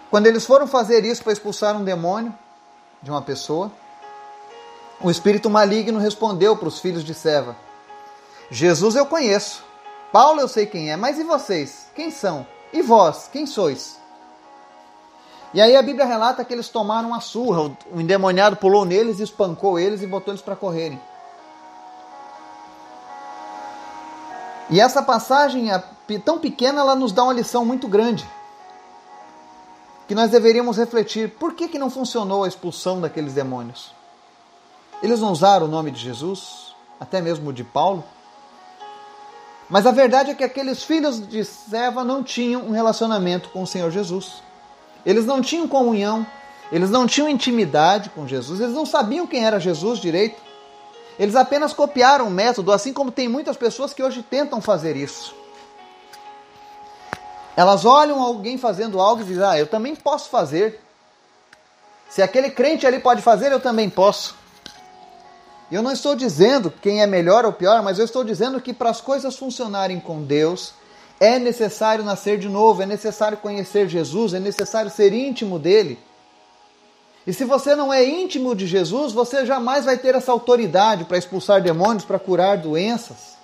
quando 0.09 0.27
eles 0.27 0.45
foram 0.45 0.67
fazer 0.67 1.05
isso 1.05 1.23
para 1.23 1.33
expulsar 1.33 1.75
um 1.75 1.83
demônio 1.83 2.33
de 3.01 3.11
uma 3.11 3.21
pessoa, 3.21 3.71
o 5.01 5.11
espírito 5.11 5.49
maligno 5.49 5.99
respondeu 5.99 6.55
para 6.57 6.67
os 6.67 6.79
filhos 6.79 7.03
de 7.03 7.13
Seva: 7.13 7.55
Jesus 8.49 8.95
eu 8.95 9.05
conheço, 9.05 9.63
Paulo 10.11 10.39
eu 10.39 10.47
sei 10.47 10.65
quem 10.65 10.91
é, 10.91 10.97
mas 10.97 11.19
e 11.19 11.23
vocês? 11.23 11.87
Quem 11.95 12.11
são? 12.11 12.45
E 12.73 12.81
vós, 12.81 13.29
quem 13.31 13.45
sois? 13.45 13.97
E 15.53 15.61
aí 15.61 15.75
a 15.75 15.81
Bíblia 15.81 16.05
relata 16.05 16.43
que 16.43 16.53
eles 16.53 16.69
tomaram 16.69 17.09
uma 17.09 17.21
surra, 17.21 17.71
o 17.91 18.01
endemoniado 18.01 18.57
pulou 18.57 18.83
neles, 18.83 19.19
espancou 19.19 19.79
eles 19.79 20.01
e 20.01 20.07
botou 20.07 20.33
eles 20.33 20.41
para 20.41 20.55
correrem. 20.55 20.99
E 24.69 24.81
essa 24.81 25.01
passagem, 25.01 25.69
tão 26.25 26.39
pequena, 26.39 26.81
ela 26.81 26.93
nos 26.93 27.13
dá 27.13 27.23
uma 27.23 27.33
lição 27.33 27.63
muito 27.63 27.87
grande 27.87 28.27
que 30.07 30.15
nós 30.15 30.31
deveríamos 30.31 30.77
refletir 30.77 31.31
por 31.31 31.53
que, 31.53 31.67
que 31.67 31.77
não 31.77 31.89
funcionou 31.89 32.43
a 32.43 32.47
expulsão 32.47 33.01
daqueles 33.01 33.33
demônios. 33.33 33.91
Eles 35.03 35.19
não 35.19 35.31
usaram 35.31 35.65
o 35.65 35.69
nome 35.69 35.91
de 35.91 35.99
Jesus, 35.99 36.73
até 36.99 37.21
mesmo 37.21 37.51
de 37.51 37.63
Paulo. 37.63 38.03
Mas 39.69 39.85
a 39.85 39.91
verdade 39.91 40.31
é 40.31 40.33
que 40.33 40.43
aqueles 40.43 40.83
filhos 40.83 41.27
de 41.27 41.43
Seva 41.43 42.03
não 42.03 42.23
tinham 42.23 42.61
um 42.61 42.71
relacionamento 42.71 43.49
com 43.49 43.63
o 43.63 43.67
Senhor 43.67 43.91
Jesus. 43.91 44.41
Eles 45.05 45.25
não 45.25 45.41
tinham 45.41 45.67
comunhão, 45.67 46.25
eles 46.71 46.89
não 46.89 47.05
tinham 47.05 47.29
intimidade 47.29 48.09
com 48.09 48.25
Jesus, 48.25 48.61
eles 48.61 48.73
não 48.73 48.85
sabiam 48.85 49.27
quem 49.27 49.45
era 49.45 49.59
Jesus 49.59 49.99
direito. 49.99 50.41
Eles 51.19 51.35
apenas 51.35 51.73
copiaram 51.73 52.27
o 52.27 52.31
método, 52.31 52.71
assim 52.71 52.93
como 52.93 53.11
tem 53.11 53.27
muitas 53.27 53.57
pessoas 53.57 53.93
que 53.93 54.01
hoje 54.01 54.23
tentam 54.23 54.61
fazer 54.61 54.95
isso. 54.95 55.35
Elas 57.57 57.85
olham 57.85 58.21
alguém 58.21 58.55
fazendo 58.55 59.01
algo 59.01 59.23
e 59.23 59.25
dizem: 59.25 59.43
Ah, 59.43 59.57
eu 59.57 59.65
também 59.65 59.95
posso 59.95 60.29
fazer. 60.29 60.79
Se 62.07 62.21
aquele 62.21 62.51
crente 62.51 62.85
ali 62.85 62.99
pode 62.99 63.23
fazer, 63.23 63.51
eu 63.51 63.59
também 63.59 63.89
posso. 63.89 64.35
Eu 65.71 65.81
não 65.81 65.91
estou 65.91 66.15
dizendo 66.15 66.71
quem 66.71 67.01
é 67.01 67.07
melhor 67.07 67.45
ou 67.45 67.51
pior, 67.51 67.81
mas 67.81 67.97
eu 67.97 68.05
estou 68.05 68.23
dizendo 68.23 68.61
que 68.61 68.73
para 68.73 68.91
as 68.91 69.01
coisas 69.01 69.35
funcionarem 69.35 69.99
com 69.99 70.23
Deus, 70.23 70.71
é 71.19 71.39
necessário 71.39 72.05
nascer 72.05 72.37
de 72.37 72.47
novo, 72.47 72.83
é 72.83 72.85
necessário 72.85 73.39
conhecer 73.39 73.89
Jesus, 73.89 74.35
é 74.35 74.39
necessário 74.39 74.91
ser 74.91 75.11
íntimo 75.11 75.57
dele. 75.57 75.99
E 77.25 77.33
se 77.33 77.43
você 77.43 77.75
não 77.75 77.91
é 77.91 78.05
íntimo 78.05 78.55
de 78.55 78.67
Jesus, 78.67 79.13
você 79.13 79.47
jamais 79.47 79.83
vai 79.83 79.97
ter 79.97 80.13
essa 80.13 80.31
autoridade 80.31 81.05
para 81.05 81.17
expulsar 81.17 81.59
demônios, 81.59 82.05
para 82.05 82.19
curar 82.19 82.57
doenças. 82.57 83.36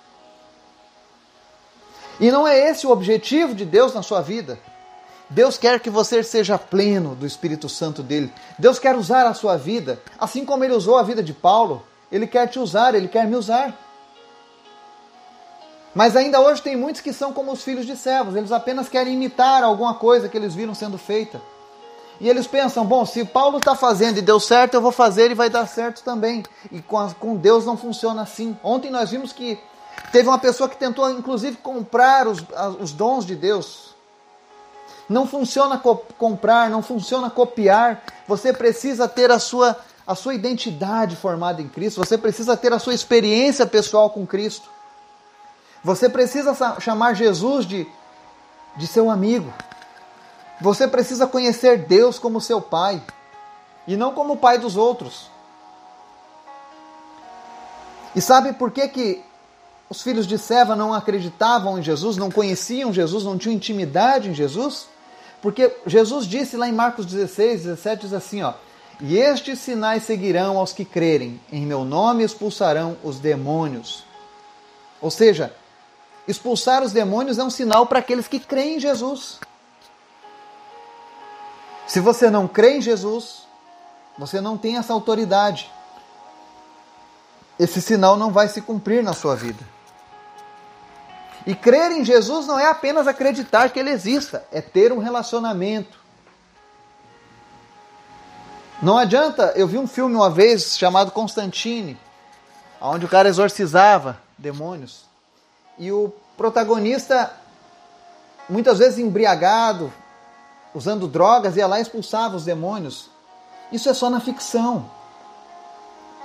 E 2.20 2.30
não 2.30 2.46
é 2.46 2.70
esse 2.70 2.86
o 2.86 2.90
objetivo 2.90 3.54
de 3.54 3.64
Deus 3.64 3.94
na 3.94 4.02
sua 4.02 4.20
vida. 4.20 4.58
Deus 5.28 5.56
quer 5.56 5.80
que 5.80 5.90
você 5.90 6.22
seja 6.22 6.58
pleno 6.58 7.14
do 7.14 7.26
Espírito 7.26 7.68
Santo 7.68 8.02
dele. 8.02 8.32
Deus 8.58 8.78
quer 8.78 8.94
usar 8.96 9.26
a 9.26 9.34
sua 9.34 9.56
vida, 9.56 10.00
assim 10.18 10.44
como 10.44 10.64
ele 10.64 10.74
usou 10.74 10.96
a 10.98 11.02
vida 11.02 11.22
de 11.22 11.32
Paulo. 11.32 11.82
Ele 12.12 12.26
quer 12.26 12.46
te 12.46 12.58
usar, 12.58 12.94
ele 12.94 13.08
quer 13.08 13.26
me 13.26 13.34
usar. 13.34 13.74
Mas 15.94 16.16
ainda 16.16 16.40
hoje 16.40 16.60
tem 16.60 16.76
muitos 16.76 17.00
que 17.00 17.12
são 17.12 17.32
como 17.32 17.52
os 17.52 17.62
filhos 17.62 17.86
de 17.86 17.96
servos, 17.96 18.34
eles 18.34 18.50
apenas 18.50 18.88
querem 18.88 19.14
imitar 19.14 19.62
alguma 19.62 19.94
coisa 19.94 20.28
que 20.28 20.36
eles 20.36 20.54
viram 20.54 20.74
sendo 20.74 20.98
feita. 20.98 21.40
E 22.20 22.28
eles 22.28 22.46
pensam: 22.46 22.84
bom, 22.84 23.04
se 23.06 23.24
Paulo 23.24 23.58
está 23.58 23.74
fazendo 23.74 24.18
e 24.18 24.22
deu 24.22 24.38
certo, 24.38 24.74
eu 24.74 24.80
vou 24.80 24.92
fazer 24.92 25.30
e 25.30 25.34
vai 25.34 25.48
dar 25.48 25.66
certo 25.66 26.02
também. 26.02 26.42
E 26.70 26.82
com, 26.82 27.36
Deus 27.36 27.64
não 27.64 27.76
funciona 27.76 28.22
assim. 28.22 28.56
Ontem 28.62 28.90
nós 28.90 29.10
vimos 29.10 29.32
que 29.32 29.58
Teve 30.14 30.28
uma 30.28 30.38
pessoa 30.38 30.68
que 30.68 30.76
tentou, 30.76 31.10
inclusive, 31.10 31.56
comprar 31.56 32.28
os, 32.28 32.38
os 32.78 32.92
dons 32.92 33.26
de 33.26 33.34
Deus. 33.34 33.96
Não 35.08 35.26
funciona 35.26 35.76
co 35.76 35.96
comprar, 36.16 36.70
não 36.70 36.84
funciona 36.84 37.28
copiar. 37.28 38.00
Você 38.28 38.52
precisa 38.52 39.08
ter 39.08 39.32
a 39.32 39.40
sua, 39.40 39.76
a 40.06 40.14
sua 40.14 40.32
identidade 40.32 41.16
formada 41.16 41.60
em 41.60 41.68
Cristo. 41.68 41.98
Você 41.98 42.16
precisa 42.16 42.56
ter 42.56 42.72
a 42.72 42.78
sua 42.78 42.94
experiência 42.94 43.66
pessoal 43.66 44.08
com 44.08 44.24
Cristo. 44.24 44.70
Você 45.82 46.08
precisa 46.08 46.54
chamar 46.78 47.14
Jesus 47.14 47.66
de, 47.66 47.84
de 48.76 48.86
seu 48.86 49.10
amigo. 49.10 49.52
Você 50.60 50.86
precisa 50.86 51.26
conhecer 51.26 51.88
Deus 51.88 52.20
como 52.20 52.40
seu 52.40 52.60
pai 52.60 53.02
e 53.84 53.96
não 53.96 54.14
como 54.14 54.34
o 54.34 54.36
pai 54.36 54.58
dos 54.58 54.76
outros. 54.76 55.28
E 58.14 58.20
sabe 58.20 58.52
por 58.52 58.70
que, 58.70 58.86
que 58.86 59.33
os 59.88 60.02
filhos 60.02 60.26
de 60.26 60.38
Seva 60.38 60.74
não 60.74 60.92
acreditavam 60.92 61.78
em 61.78 61.82
Jesus, 61.82 62.16
não 62.16 62.30
conheciam 62.30 62.92
Jesus, 62.92 63.24
não 63.24 63.38
tinham 63.38 63.54
intimidade 63.54 64.28
em 64.28 64.34
Jesus? 64.34 64.86
Porque 65.42 65.76
Jesus 65.86 66.26
disse 66.26 66.56
lá 66.56 66.68
em 66.68 66.72
Marcos 66.72 67.04
16, 67.06 67.64
17, 67.64 68.02
diz 68.02 68.12
assim, 68.12 68.42
ó, 68.42 68.54
e 69.00 69.18
estes 69.18 69.58
sinais 69.58 70.04
seguirão 70.04 70.58
aos 70.58 70.72
que 70.72 70.84
crerem, 70.84 71.40
em 71.52 71.66
meu 71.66 71.84
nome 71.84 72.24
expulsarão 72.24 72.96
os 73.02 73.18
demônios. 73.18 74.04
Ou 75.00 75.10
seja, 75.10 75.54
expulsar 76.26 76.82
os 76.82 76.92
demônios 76.92 77.38
é 77.38 77.44
um 77.44 77.50
sinal 77.50 77.86
para 77.86 77.98
aqueles 77.98 78.26
que 78.26 78.40
creem 78.40 78.76
em 78.76 78.80
Jesus. 78.80 79.38
Se 81.86 82.00
você 82.00 82.30
não 82.30 82.48
crê 82.48 82.78
em 82.78 82.80
Jesus, 82.80 83.46
você 84.16 84.40
não 84.40 84.56
tem 84.56 84.78
essa 84.78 84.92
autoridade. 84.92 85.70
Esse 87.58 87.82
sinal 87.82 88.16
não 88.16 88.32
vai 88.32 88.48
se 88.48 88.60
cumprir 88.62 89.02
na 89.02 89.12
sua 89.12 89.36
vida. 89.36 89.73
E 91.46 91.54
crer 91.54 91.92
em 91.92 92.04
Jesus 92.04 92.46
não 92.46 92.58
é 92.58 92.70
apenas 92.70 93.06
acreditar 93.06 93.68
que 93.70 93.78
ele 93.78 93.90
exista, 93.90 94.44
é 94.50 94.60
ter 94.60 94.92
um 94.92 94.98
relacionamento. 94.98 95.98
Não 98.82 98.98
adianta, 98.98 99.52
eu 99.54 99.66
vi 99.66 99.78
um 99.78 99.86
filme 99.86 100.14
uma 100.14 100.30
vez 100.30 100.76
chamado 100.76 101.10
Constantine, 101.10 101.98
onde 102.80 103.04
o 103.04 103.08
cara 103.08 103.28
exorcizava 103.28 104.18
demônios. 104.38 105.04
E 105.78 105.92
o 105.92 106.12
protagonista, 106.36 107.32
muitas 108.48 108.78
vezes 108.78 108.98
embriagado, 108.98 109.92
usando 110.74 111.06
drogas, 111.06 111.56
ia 111.56 111.66
lá 111.66 111.78
e 111.78 111.82
expulsava 111.82 112.36
os 112.36 112.44
demônios. 112.44 113.08
Isso 113.70 113.88
é 113.88 113.94
só 113.94 114.10
na 114.10 114.20
ficção. 114.20 114.90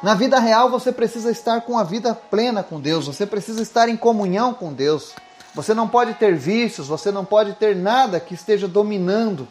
Na 0.02 0.16
vida 0.16 0.40
real 0.40 0.70
você 0.70 0.92
precisa 0.92 1.30
estar 1.30 1.62
com 1.62 1.78
a 1.78 1.84
vida 1.84 2.16
plena 2.16 2.64
com 2.64 2.80
Deus, 2.80 3.08
você 3.08 3.26
precisa 3.26 3.62
estar 3.62 3.90
em 3.90 3.98
comunhão 3.98 4.54
com 4.54 4.72
Deus. 4.72 5.14
Você 5.54 5.74
não 5.74 5.88
pode 5.88 6.14
ter 6.14 6.36
vícios, 6.36 6.88
você 6.88 7.12
não 7.12 7.26
pode 7.26 7.54
ter 7.54 7.76
nada 7.76 8.20
que 8.20 8.34
esteja 8.34 8.68
dominando 8.68 9.48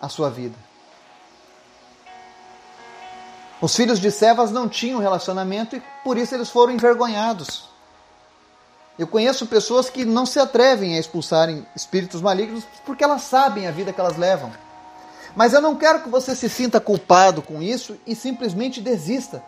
a 0.00 0.08
sua 0.08 0.28
vida. 0.28 0.56
Os 3.60 3.76
filhos 3.76 4.00
de 4.00 4.10
Sevas 4.10 4.50
não 4.50 4.68
tinham 4.68 4.98
relacionamento 4.98 5.76
e 5.76 5.82
por 6.02 6.18
isso 6.18 6.34
eles 6.34 6.50
foram 6.50 6.72
envergonhados. 6.72 7.68
Eu 8.98 9.06
conheço 9.06 9.46
pessoas 9.46 9.88
que 9.88 10.04
não 10.04 10.26
se 10.26 10.40
atrevem 10.40 10.96
a 10.96 10.98
expulsarem 10.98 11.64
espíritos 11.76 12.20
malignos 12.20 12.64
porque 12.84 13.04
elas 13.04 13.22
sabem 13.22 13.68
a 13.68 13.70
vida 13.70 13.92
que 13.92 14.00
elas 14.00 14.16
levam. 14.16 14.52
Mas 15.34 15.52
eu 15.52 15.60
não 15.60 15.76
quero 15.76 16.02
que 16.02 16.08
você 16.08 16.34
se 16.34 16.48
sinta 16.48 16.80
culpado 16.80 17.40
com 17.42 17.62
isso 17.62 17.96
e 18.06 18.14
simplesmente 18.14 18.80
desista 18.80 19.42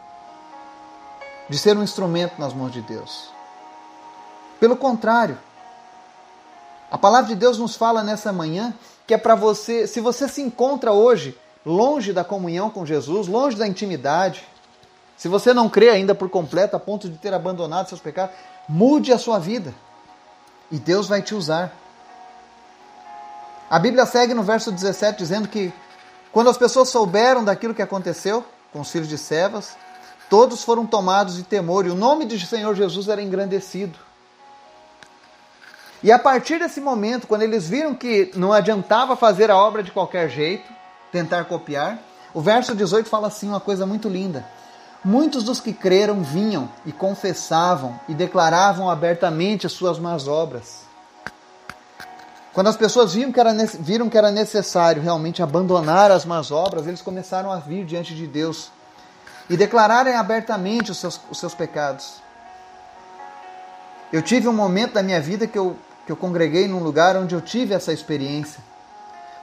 de 1.48 1.58
ser 1.58 1.76
um 1.76 1.82
instrumento 1.82 2.38
nas 2.38 2.54
mãos 2.54 2.72
de 2.72 2.80
Deus. 2.80 3.30
Pelo 4.58 4.76
contrário, 4.76 5.38
a 6.90 6.96
palavra 6.96 7.28
de 7.28 7.34
Deus 7.34 7.58
nos 7.58 7.76
fala 7.76 8.02
nessa 8.02 8.32
manhã 8.32 8.72
que 9.06 9.12
é 9.12 9.18
para 9.18 9.34
você, 9.34 9.86
se 9.86 10.00
você 10.00 10.26
se 10.26 10.40
encontra 10.40 10.92
hoje 10.92 11.36
longe 11.64 12.12
da 12.12 12.24
comunhão 12.24 12.70
com 12.70 12.86
Jesus, 12.86 13.26
longe 13.26 13.56
da 13.56 13.66
intimidade, 13.66 14.46
se 15.16 15.28
você 15.28 15.52
não 15.52 15.68
crê 15.68 15.90
ainda 15.90 16.14
por 16.14 16.28
completo 16.30 16.76
a 16.76 16.80
ponto 16.80 17.08
de 17.08 17.18
ter 17.18 17.32
abandonado 17.34 17.88
seus 17.88 18.00
pecados, 18.00 18.34
mude 18.68 19.12
a 19.12 19.18
sua 19.18 19.38
vida 19.38 19.74
e 20.70 20.78
Deus 20.78 21.06
vai 21.06 21.22
te 21.22 21.34
usar. 21.34 21.72
A 23.71 23.78
Bíblia 23.78 24.06
segue 24.06 24.35
no 24.35 24.42
verso 24.42 24.71
17 24.71 25.18
dizendo 25.18 25.49
que 25.49 25.73
quando 26.33 26.50
as 26.50 26.59
pessoas 26.59 26.88
souberam 26.88 27.44
daquilo 27.44 27.75
que 27.75 27.83
aconteceu 27.83 28.44
com 28.73 28.80
os 28.80 28.90
filhos 28.90 29.09
de 29.09 29.16
Sevas, 29.16 29.76
todos 30.28 30.64
foram 30.64 30.87
tomados 30.87 31.37
de 31.37 31.42
temor 31.42 31.87
e 31.87 31.90
o 31.90 31.94
nome 31.94 32.25
de 32.25 32.44
Senhor 32.44 32.75
Jesus 32.75 33.09
era 33.09 33.23
engrandecido. 33.23 33.99
E 36.02 36.12
a 36.12 36.18
partir 36.18 36.59
desse 36.59 36.80
momento, 36.80 37.26
quando 37.26 37.42
eles 37.42 37.66
viram 37.66 37.94
que 37.94 38.30
não 38.35 38.52
adiantava 38.52 39.16
fazer 39.16 39.50
a 39.50 39.56
obra 39.56 39.83
de 39.83 39.90
qualquer 39.90 40.28
jeito, 40.28 40.71
tentar 41.11 41.44
copiar, 41.44 41.99
o 42.35 42.40
verso 42.42 42.75
18 42.75 43.09
fala 43.09 43.28
assim 43.28 43.49
uma 43.49 43.61
coisa 43.61 43.87
muito 43.87 44.09
linda. 44.09 44.44
Muitos 45.02 45.42
dos 45.44 45.61
que 45.61 45.73
creram 45.73 46.23
vinham 46.23 46.68
e 46.85 46.92
confessavam 46.92 47.99
e 48.09 48.12
declaravam 48.14 48.90
abertamente 48.90 49.66
as 49.66 49.73
suas 49.73 49.99
más 49.99 50.28
obras. 50.28 50.83
Quando 52.54 52.68
as 52.68 52.76
pessoas 52.76 53.12
viram 53.12 53.32
que, 53.32 53.40
era, 53.40 53.52
viram 53.80 54.08
que 54.08 54.16
era 54.16 54.30
necessário 54.30 55.02
realmente 55.02 55.42
abandonar 55.42 56.12
as 56.12 56.25
más 56.25 56.52
obras, 56.52 56.87
eles 56.87 57.02
começaram 57.02 57.50
a 57.50 57.58
vir 57.58 57.84
diante 57.84 58.14
de 58.14 58.28
Deus 58.28 58.70
e 59.50 59.56
declararem 59.56 60.14
abertamente 60.14 60.92
os 60.92 60.99
seus, 60.99 61.20
os 61.28 61.38
seus 61.38 61.52
pecados. 61.52 62.23
Eu 64.12 64.23
tive 64.23 64.46
um 64.46 64.52
momento 64.52 64.92
da 64.92 65.02
minha 65.02 65.20
vida 65.20 65.49
que 65.49 65.58
eu, 65.58 65.76
que 66.06 66.12
eu 66.12 66.16
congreguei 66.16 66.68
num 66.68 66.78
lugar 66.78 67.16
onde 67.16 67.34
eu 67.34 67.40
tive 67.40 67.75
essa 67.75 67.92
experiência. 67.92 68.62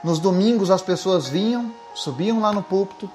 Nos 0.02 0.18
domingos 0.18 0.70
as 0.70 0.80
pessoas 0.80 1.28
vinham, 1.28 1.70
subiam 1.94 2.40
lá 2.40 2.50
no 2.50 2.62
púlpito 2.62 3.10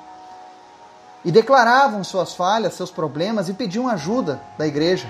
e 1.26 1.32
declaravam 1.32 2.04
suas 2.04 2.36
falhas, 2.36 2.76
seus 2.76 2.92
problemas 2.92 3.50
e 3.50 3.54
pediam 3.54 3.88
ajuda 3.88 4.40
da 4.60 4.68
igreja. 4.68 5.10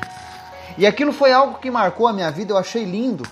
E 0.78 0.88
aquilo 0.88 1.12
foi 1.12 1.34
algo 1.34 1.60
que 1.60 1.70
marcou 1.70 2.08
a 2.08 2.14
minha 2.14 2.32
vida, 2.32 2.54
eu 2.54 2.58
achei 2.58 2.86
lindo. 2.86 3.28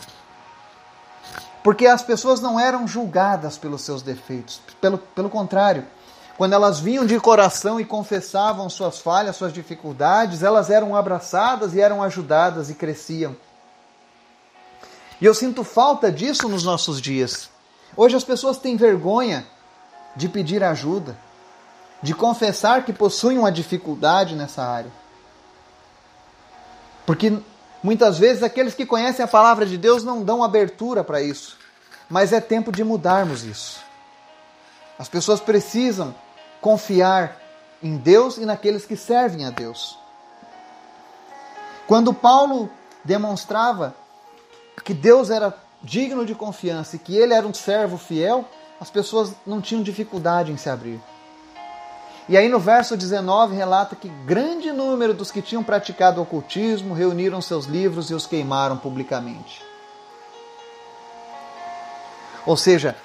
Porque 1.66 1.88
as 1.88 2.04
pessoas 2.04 2.40
não 2.40 2.60
eram 2.60 2.88
julgadas 2.88 3.58
pelos 3.58 3.82
seus 3.82 4.04
defeitos. 4.04 4.62
Pelo, 4.80 5.00
pelo 5.00 5.32
contrário, 5.32 5.84
quando 6.38 6.54
elas 6.54 6.80
vinham 6.80 7.08
de 7.08 7.20
coração 7.20 7.80
e 7.80 7.84
confessavam 7.84 8.70
suas 8.70 9.00
falhas, 9.00 9.36
suas 9.36 9.52
dificuldades, 9.52 10.44
elas 10.44 10.70
eram 10.70 10.96
abraçadas 10.96 11.74
e 11.74 11.82
eram 11.82 12.04
ajudadas 12.04 12.70
e 12.70 12.76
cresciam. 12.76 13.36
E 15.20 15.26
eu 15.26 15.34
sinto 15.34 15.64
falta 15.64 16.12
disso 16.12 16.48
nos 16.48 16.64
nossos 16.64 17.02
dias. 17.02 17.50
Hoje 17.98 18.16
as 18.16 18.24
pessoas 18.24 18.60
têm 18.60 18.78
vergonha 18.78 19.44
de 20.16 20.30
pedir 20.30 20.64
ajuda, 20.64 21.18
de 22.00 22.14
confessar 22.14 22.86
que 22.86 22.94
possuem 22.94 23.40
uma 23.40 23.52
dificuldade 23.52 24.36
nessa 24.36 24.64
área. 24.64 24.92
Porque 27.08 27.40
Muitas 27.86 28.18
vezes 28.18 28.42
aqueles 28.42 28.74
que 28.74 28.84
conhecem 28.84 29.24
a 29.24 29.28
palavra 29.28 29.64
de 29.64 29.78
Deus 29.78 30.04
não 30.04 30.24
dão 30.24 30.44
abertura 30.44 31.04
para 31.04 31.22
isso. 31.22 31.56
Mas 32.10 32.34
é 32.34 32.42
tempo 32.42 32.72
de 32.72 32.84
mudarmos 32.84 33.44
isso. 33.44 33.80
As 34.98 35.08
pessoas 35.08 35.40
precisam 35.40 36.16
confiar 36.60 37.40
em 37.84 37.96
Deus 37.96 38.38
e 38.38 38.46
naqueles 38.46 38.88
que 38.88 38.98
servem 38.98 39.46
a 39.46 39.52
Deus. 39.52 40.00
Quando 41.86 42.12
Paulo 42.12 42.72
demonstrava 43.04 43.94
que 44.84 44.92
Deus 44.92 45.30
era 45.30 45.56
digno 45.84 46.26
de 46.26 46.34
confiança 46.34 46.96
e 46.96 47.00
que 47.00 47.16
ele 47.16 47.36
era 47.36 47.46
um 47.46 47.54
servo 47.54 48.00
fiel, 48.00 48.50
as 48.82 48.90
pessoas 48.90 49.36
não 49.46 49.62
tinham 49.62 49.84
dificuldade 49.84 50.52
em 50.52 50.58
se 50.58 50.72
abrir. 50.72 51.00
E 52.28 52.36
aí 52.36 52.50
no 52.50 52.60
verso 52.60 52.98
19 52.98 53.56
relata 53.56 53.96
que 53.96 54.10
grande 54.26 54.72
número 54.72 55.14
dos 55.14 55.32
que 55.32 55.42
tinham 55.42 55.64
praticado 55.64 56.22
ocultismo 56.22 56.94
reuniram 56.94 57.40
seus 57.40 57.66
livros 57.66 58.10
e 58.10 58.16
os 58.16 58.26
queimaram 58.26 58.78
publicamente. 58.78 59.64
Ou 62.46 62.58
seja, 62.58 62.96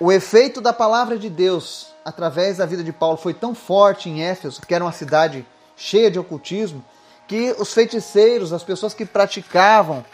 o 0.00 0.10
efeito 0.10 0.60
da 0.60 0.72
palavra 0.72 1.16
de 1.16 1.30
Deus 1.30 1.88
através 2.04 2.56
da 2.56 2.66
vida 2.66 2.82
de 2.82 2.92
Paulo 2.92 3.16
foi 3.16 3.34
tão 3.34 3.54
forte 3.54 4.08
em 4.08 4.22
Éfeso, 4.22 4.62
que 4.62 4.74
era 4.74 4.84
uma 4.84 4.92
cidade 4.92 5.46
cheia 5.76 6.10
de 6.10 6.18
ocultismo, 6.18 6.84
que 7.28 7.54
os 7.58 7.72
feiticeiros, 7.72 8.52
as 8.52 8.64
pessoas 8.64 8.94
que 8.94 9.04
praticavam 9.04 10.04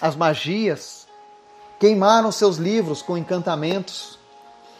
as 0.00 0.14
magias, 0.14 1.06
queimaram 1.80 2.30
seus 2.30 2.56
livros 2.56 3.02
com 3.02 3.18
encantamentos 3.18 4.18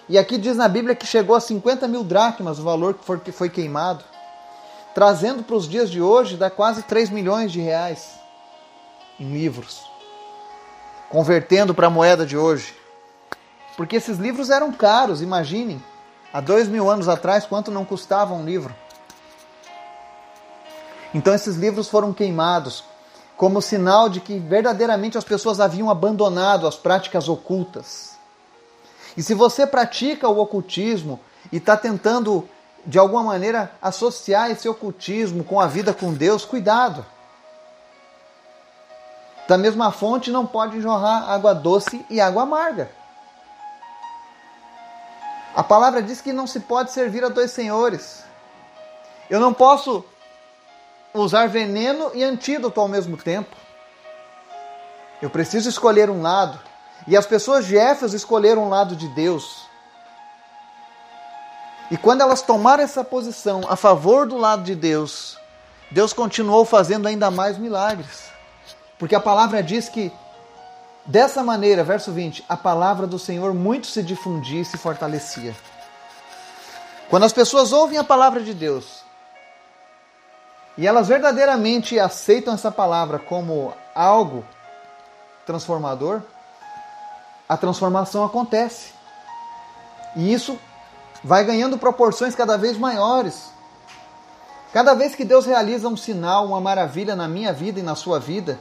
e 0.09 0.19
aqui 0.19 0.37
diz 0.37 0.57
na 0.57 0.69
Bíblia 0.69 0.95
que 0.95 1.07
chegou 1.07 1.37
a 1.37 1.41
50 1.41 1.87
mil 1.87 2.03
dracmas 2.03 2.59
o 2.59 2.63
valor 2.63 2.95
que 2.95 3.05
foi, 3.05 3.21
que 3.21 3.33
foi 3.33 3.49
queimado. 3.49 4.05
Trazendo 4.95 5.43
para 5.43 5.57
os 5.57 5.69
dias 5.69 5.91
de 5.91 6.03
hoje, 6.03 6.37
dá 6.37 6.51
quase 6.51 6.83
3 6.83 7.11
milhões 7.11 7.53
de 7.53 7.61
reais 7.61 8.11
em 9.19 9.33
livros. 9.33 9.81
Convertendo 11.09 11.75
para 11.75 11.87
a 11.87 11.91
moeda 11.91 12.27
de 12.27 12.37
hoje. 12.37 12.75
Porque 13.77 13.97
esses 13.97 14.19
livros 14.19 14.51
eram 14.51 14.73
caros, 14.73 15.23
imaginem. 15.23 15.83
Há 16.33 16.41
dois 16.41 16.69
mil 16.69 16.91
anos 16.91 17.09
atrás, 17.09 17.47
quanto 17.47 17.71
não 17.71 17.85
custava 17.85 18.35
um 18.35 18.45
livro? 18.45 18.75
Então 21.15 21.35
esses 21.35 21.57
livros 21.57 21.89
foram 21.89 22.13
queimados 22.13 22.85
como 23.37 23.63
sinal 23.63 24.09
de 24.09 24.21
que 24.21 24.39
verdadeiramente 24.39 25.19
as 25.19 25.25
pessoas 25.25 25.61
haviam 25.61 25.91
abandonado 25.91 26.67
as 26.67 26.77
práticas 26.77 27.29
ocultas 27.29 28.12
e 29.17 29.23
se 29.23 29.35
você 29.35 29.67
pratica 29.67 30.29
o 30.29 30.39
ocultismo 30.39 31.21
e 31.51 31.57
está 31.57 31.77
tentando, 31.77 32.49
de 32.87 32.99
alguma 32.99 33.23
maneira, 33.23 33.73
associar 33.81 34.51
esse 34.51 34.69
ocultismo 34.69 35.45
com 35.45 35.61
a 35.61 35.67
vida 35.67 35.93
com 35.93 36.13
Deus, 36.13 36.45
cuidado. 36.45 37.05
Da 39.47 39.59
mesma 39.59 39.91
fonte 39.91 40.31
não 40.31 40.47
pode 40.47 40.81
jorrar 40.81 41.31
água 41.31 41.55
doce 41.55 42.05
e 42.09 42.21
água 42.21 42.45
amarga. 42.45 42.91
A 45.55 45.63
palavra 45.63 46.03
diz 46.03 46.21
que 46.21 46.33
não 46.33 46.47
se 46.47 46.61
pode 46.61 46.93
servir 46.93 47.23
a 47.25 47.29
dois 47.29 47.51
senhores. 47.51 48.25
Eu 49.29 49.39
não 49.39 49.53
posso 49.53 50.05
usar 51.13 51.49
veneno 51.49 52.11
e 52.15 52.25
antídoto 52.25 52.81
ao 52.81 52.89
mesmo 52.89 53.17
tempo. 53.19 53.55
Eu 55.21 55.29
preciso 55.29 55.69
escolher 55.69 56.09
um 56.09 56.23
lado. 56.23 56.59
E 57.07 57.17
as 57.17 57.27
pessoas 57.27 57.67
de 57.67 57.77
Éfeso 57.77 58.15
escolheram 58.17 58.67
o 58.67 58.69
lado 58.69 58.95
de 58.95 59.09
Deus. 59.09 59.67
E 61.91 61.97
quando 61.97 62.21
elas 62.21 62.43
tomaram 62.43 62.83
essa 62.83 63.05
posição 63.05 63.63
a 63.69 63.77
favor 63.77 64.27
do 64.27 64.39
lado 64.39 64.63
de 64.63 64.75
Deus, 64.75 65.37
Deus 65.91 66.13
continuou 66.13 66.65
fazendo 66.65 67.07
ainda 67.07 67.31
mais 67.31 67.59
milagres. 67.59 68.31
Porque 68.99 69.15
a 69.15 69.21
palavra 69.21 69.63
diz 69.63 69.89
que, 69.89 70.13
dessa 71.05 71.43
maneira, 71.43 71.85
verso 71.85 72.13
20, 72.13 72.45
a 72.49 72.57
palavra 72.57 73.07
do 73.07 73.19
Senhor 73.19 73.53
muito 73.53 73.89
se 73.89 74.03
difundia 74.03 74.63
e 74.63 74.65
se 74.65 74.79
fortalecia. 74.79 75.55
Quando 77.11 77.25
as 77.25 77.33
pessoas 77.33 77.73
ouvem 77.73 77.99
a 77.99 78.05
palavra 78.05 78.41
de 78.41 78.55
Deus 78.55 79.03
e 80.79 80.87
elas 80.87 81.09
verdadeiramente 81.09 81.99
aceitam 81.99 82.55
essa 82.55 82.73
palavra 82.73 83.19
como 83.19 83.75
algo 83.95 84.47
transformador, 85.45 86.23
a 87.53 87.57
transformação 87.57 88.25
acontece. 88.25 88.93
E 90.17 90.33
isso 90.33 90.59
vai 91.23 91.45
ganhando 91.45 91.77
proporções 91.77 92.35
cada 92.35 92.57
vez 92.57 92.79
maiores. 92.79 93.51
Cada 94.73 94.95
vez 94.95 95.15
que 95.15 95.23
Deus 95.25 95.45
realiza 95.45 95.87
um 95.87 95.97
sinal, 95.97 96.47
uma 96.47 96.61
maravilha 96.61 97.15
na 97.15 97.29
minha 97.29 97.53
vida 97.53 97.79
e 97.79 97.83
na 97.83 97.95
sua 97.95 98.19
vida, 98.19 98.59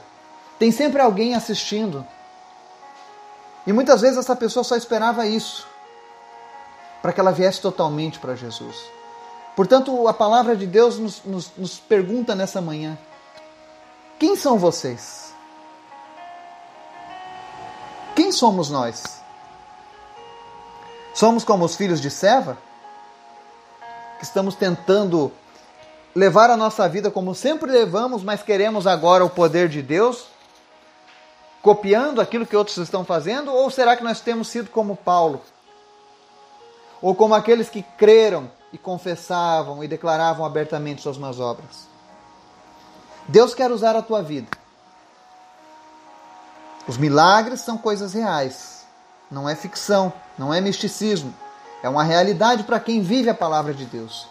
tem 0.59 0.71
sempre 0.71 1.01
alguém 1.01 1.35
assistindo. 1.35 2.05
E 3.65 3.71
muitas 3.71 4.01
vezes 4.01 4.17
essa 4.17 4.35
pessoa 4.35 4.63
só 4.63 4.75
esperava 4.75 5.25
isso, 5.25 5.65
para 7.01 7.13
que 7.13 7.19
ela 7.19 7.31
viesse 7.31 7.61
totalmente 7.61 8.19
para 8.19 8.35
Jesus. 8.35 8.75
Portanto, 9.55 10.05
a 10.07 10.13
palavra 10.13 10.53
de 10.55 10.67
Deus 10.67 10.97
nos, 10.99 11.23
nos, 11.23 11.51
nos 11.55 11.79
pergunta 11.79 12.35
nessa 12.35 12.59
manhã: 12.59 12.97
quem 14.19 14.35
são 14.35 14.59
vocês? 14.59 15.30
Quem 18.31 18.37
somos 18.37 18.69
nós? 18.69 19.03
Somos 21.13 21.43
como 21.43 21.65
os 21.65 21.75
filhos 21.75 21.99
de 21.99 22.09
Seva? 22.09 22.57
Que 24.19 24.23
estamos 24.23 24.55
tentando 24.55 25.33
levar 26.15 26.49
a 26.49 26.55
nossa 26.55 26.87
vida 26.87 27.11
como 27.11 27.35
sempre 27.35 27.69
levamos, 27.69 28.23
mas 28.23 28.41
queremos 28.41 28.87
agora 28.87 29.25
o 29.25 29.29
poder 29.29 29.67
de 29.67 29.81
Deus, 29.81 30.27
copiando 31.61 32.21
aquilo 32.21 32.45
que 32.45 32.55
outros 32.55 32.77
estão 32.77 33.03
fazendo? 33.03 33.51
Ou 33.53 33.69
será 33.69 33.97
que 33.97 34.03
nós 34.03 34.21
temos 34.21 34.47
sido 34.47 34.69
como 34.69 34.95
Paulo? 34.95 35.41
Ou 37.01 37.13
como 37.13 37.35
aqueles 37.35 37.67
que 37.67 37.83
creram 37.97 38.49
e 38.71 38.77
confessavam 38.77 39.83
e 39.83 39.89
declaravam 39.89 40.45
abertamente 40.45 41.01
suas 41.01 41.17
más 41.17 41.37
obras? 41.37 41.85
Deus 43.27 43.53
quer 43.53 43.69
usar 43.71 43.97
a 43.97 44.01
tua 44.01 44.23
vida. 44.23 44.60
Os 46.91 46.97
milagres 46.97 47.61
são 47.61 47.77
coisas 47.77 48.13
reais, 48.13 48.85
não 49.31 49.47
é 49.47 49.55
ficção, 49.55 50.11
não 50.37 50.53
é 50.53 50.59
misticismo. 50.59 51.33
É 51.81 51.87
uma 51.87 52.03
realidade 52.03 52.63
para 52.63 52.81
quem 52.81 53.01
vive 53.01 53.29
a 53.29 53.33
palavra 53.33 53.73
de 53.73 53.85
Deus. 53.85 54.27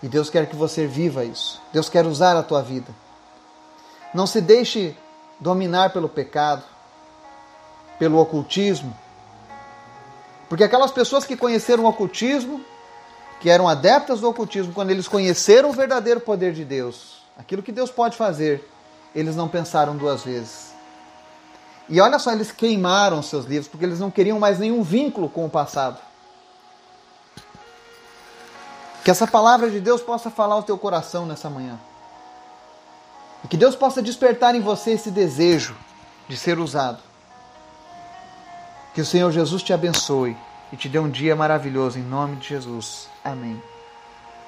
E 0.00 0.06
Deus 0.06 0.30
quer 0.30 0.48
que 0.48 0.54
você 0.54 0.86
viva 0.86 1.24
isso. 1.24 1.60
Deus 1.72 1.88
quer 1.88 2.06
usar 2.06 2.36
a 2.36 2.42
tua 2.44 2.62
vida. 2.62 2.86
Não 4.14 4.28
se 4.28 4.40
deixe 4.40 4.96
dominar 5.40 5.92
pelo 5.92 6.08
pecado, 6.08 6.62
pelo 7.98 8.16
ocultismo. 8.20 8.96
Porque 10.48 10.62
aquelas 10.62 10.92
pessoas 10.92 11.24
que 11.24 11.36
conheceram 11.36 11.82
o 11.82 11.88
ocultismo, 11.88 12.60
que 13.40 13.50
eram 13.50 13.66
adeptas 13.66 14.20
do 14.20 14.28
ocultismo, 14.28 14.72
quando 14.72 14.92
eles 14.92 15.08
conheceram 15.08 15.70
o 15.70 15.72
verdadeiro 15.72 16.20
poder 16.20 16.52
de 16.52 16.64
Deus, 16.64 17.24
aquilo 17.36 17.60
que 17.60 17.72
Deus 17.72 17.90
pode 17.90 18.16
fazer, 18.16 18.70
eles 19.16 19.34
não 19.34 19.48
pensaram 19.48 19.96
duas 19.96 20.22
vezes. 20.22 20.71
E 21.88 22.00
olha 22.00 22.18
só, 22.18 22.32
eles 22.32 22.52
queimaram 22.52 23.22
seus 23.22 23.44
livros 23.44 23.68
porque 23.68 23.84
eles 23.84 23.98
não 23.98 24.10
queriam 24.10 24.38
mais 24.38 24.58
nenhum 24.58 24.82
vínculo 24.82 25.28
com 25.28 25.44
o 25.44 25.50
passado. 25.50 25.98
Que 29.04 29.10
essa 29.10 29.26
palavra 29.26 29.70
de 29.70 29.80
Deus 29.80 30.00
possa 30.00 30.30
falar 30.30 30.54
ao 30.54 30.62
teu 30.62 30.78
coração 30.78 31.26
nessa 31.26 31.50
manhã. 31.50 31.78
E 33.44 33.48
que 33.48 33.56
Deus 33.56 33.74
possa 33.74 34.00
despertar 34.00 34.54
em 34.54 34.60
você 34.60 34.92
esse 34.92 35.10
desejo 35.10 35.76
de 36.28 36.36
ser 36.36 36.58
usado. 36.58 37.02
Que 38.94 39.00
o 39.00 39.06
Senhor 39.06 39.32
Jesus 39.32 39.62
te 39.62 39.72
abençoe 39.72 40.36
e 40.72 40.76
te 40.76 40.88
dê 40.88 40.98
um 40.98 41.10
dia 41.10 41.34
maravilhoso 41.34 41.98
em 41.98 42.02
nome 42.02 42.36
de 42.36 42.48
Jesus. 42.48 43.08
Amém. 43.24 43.71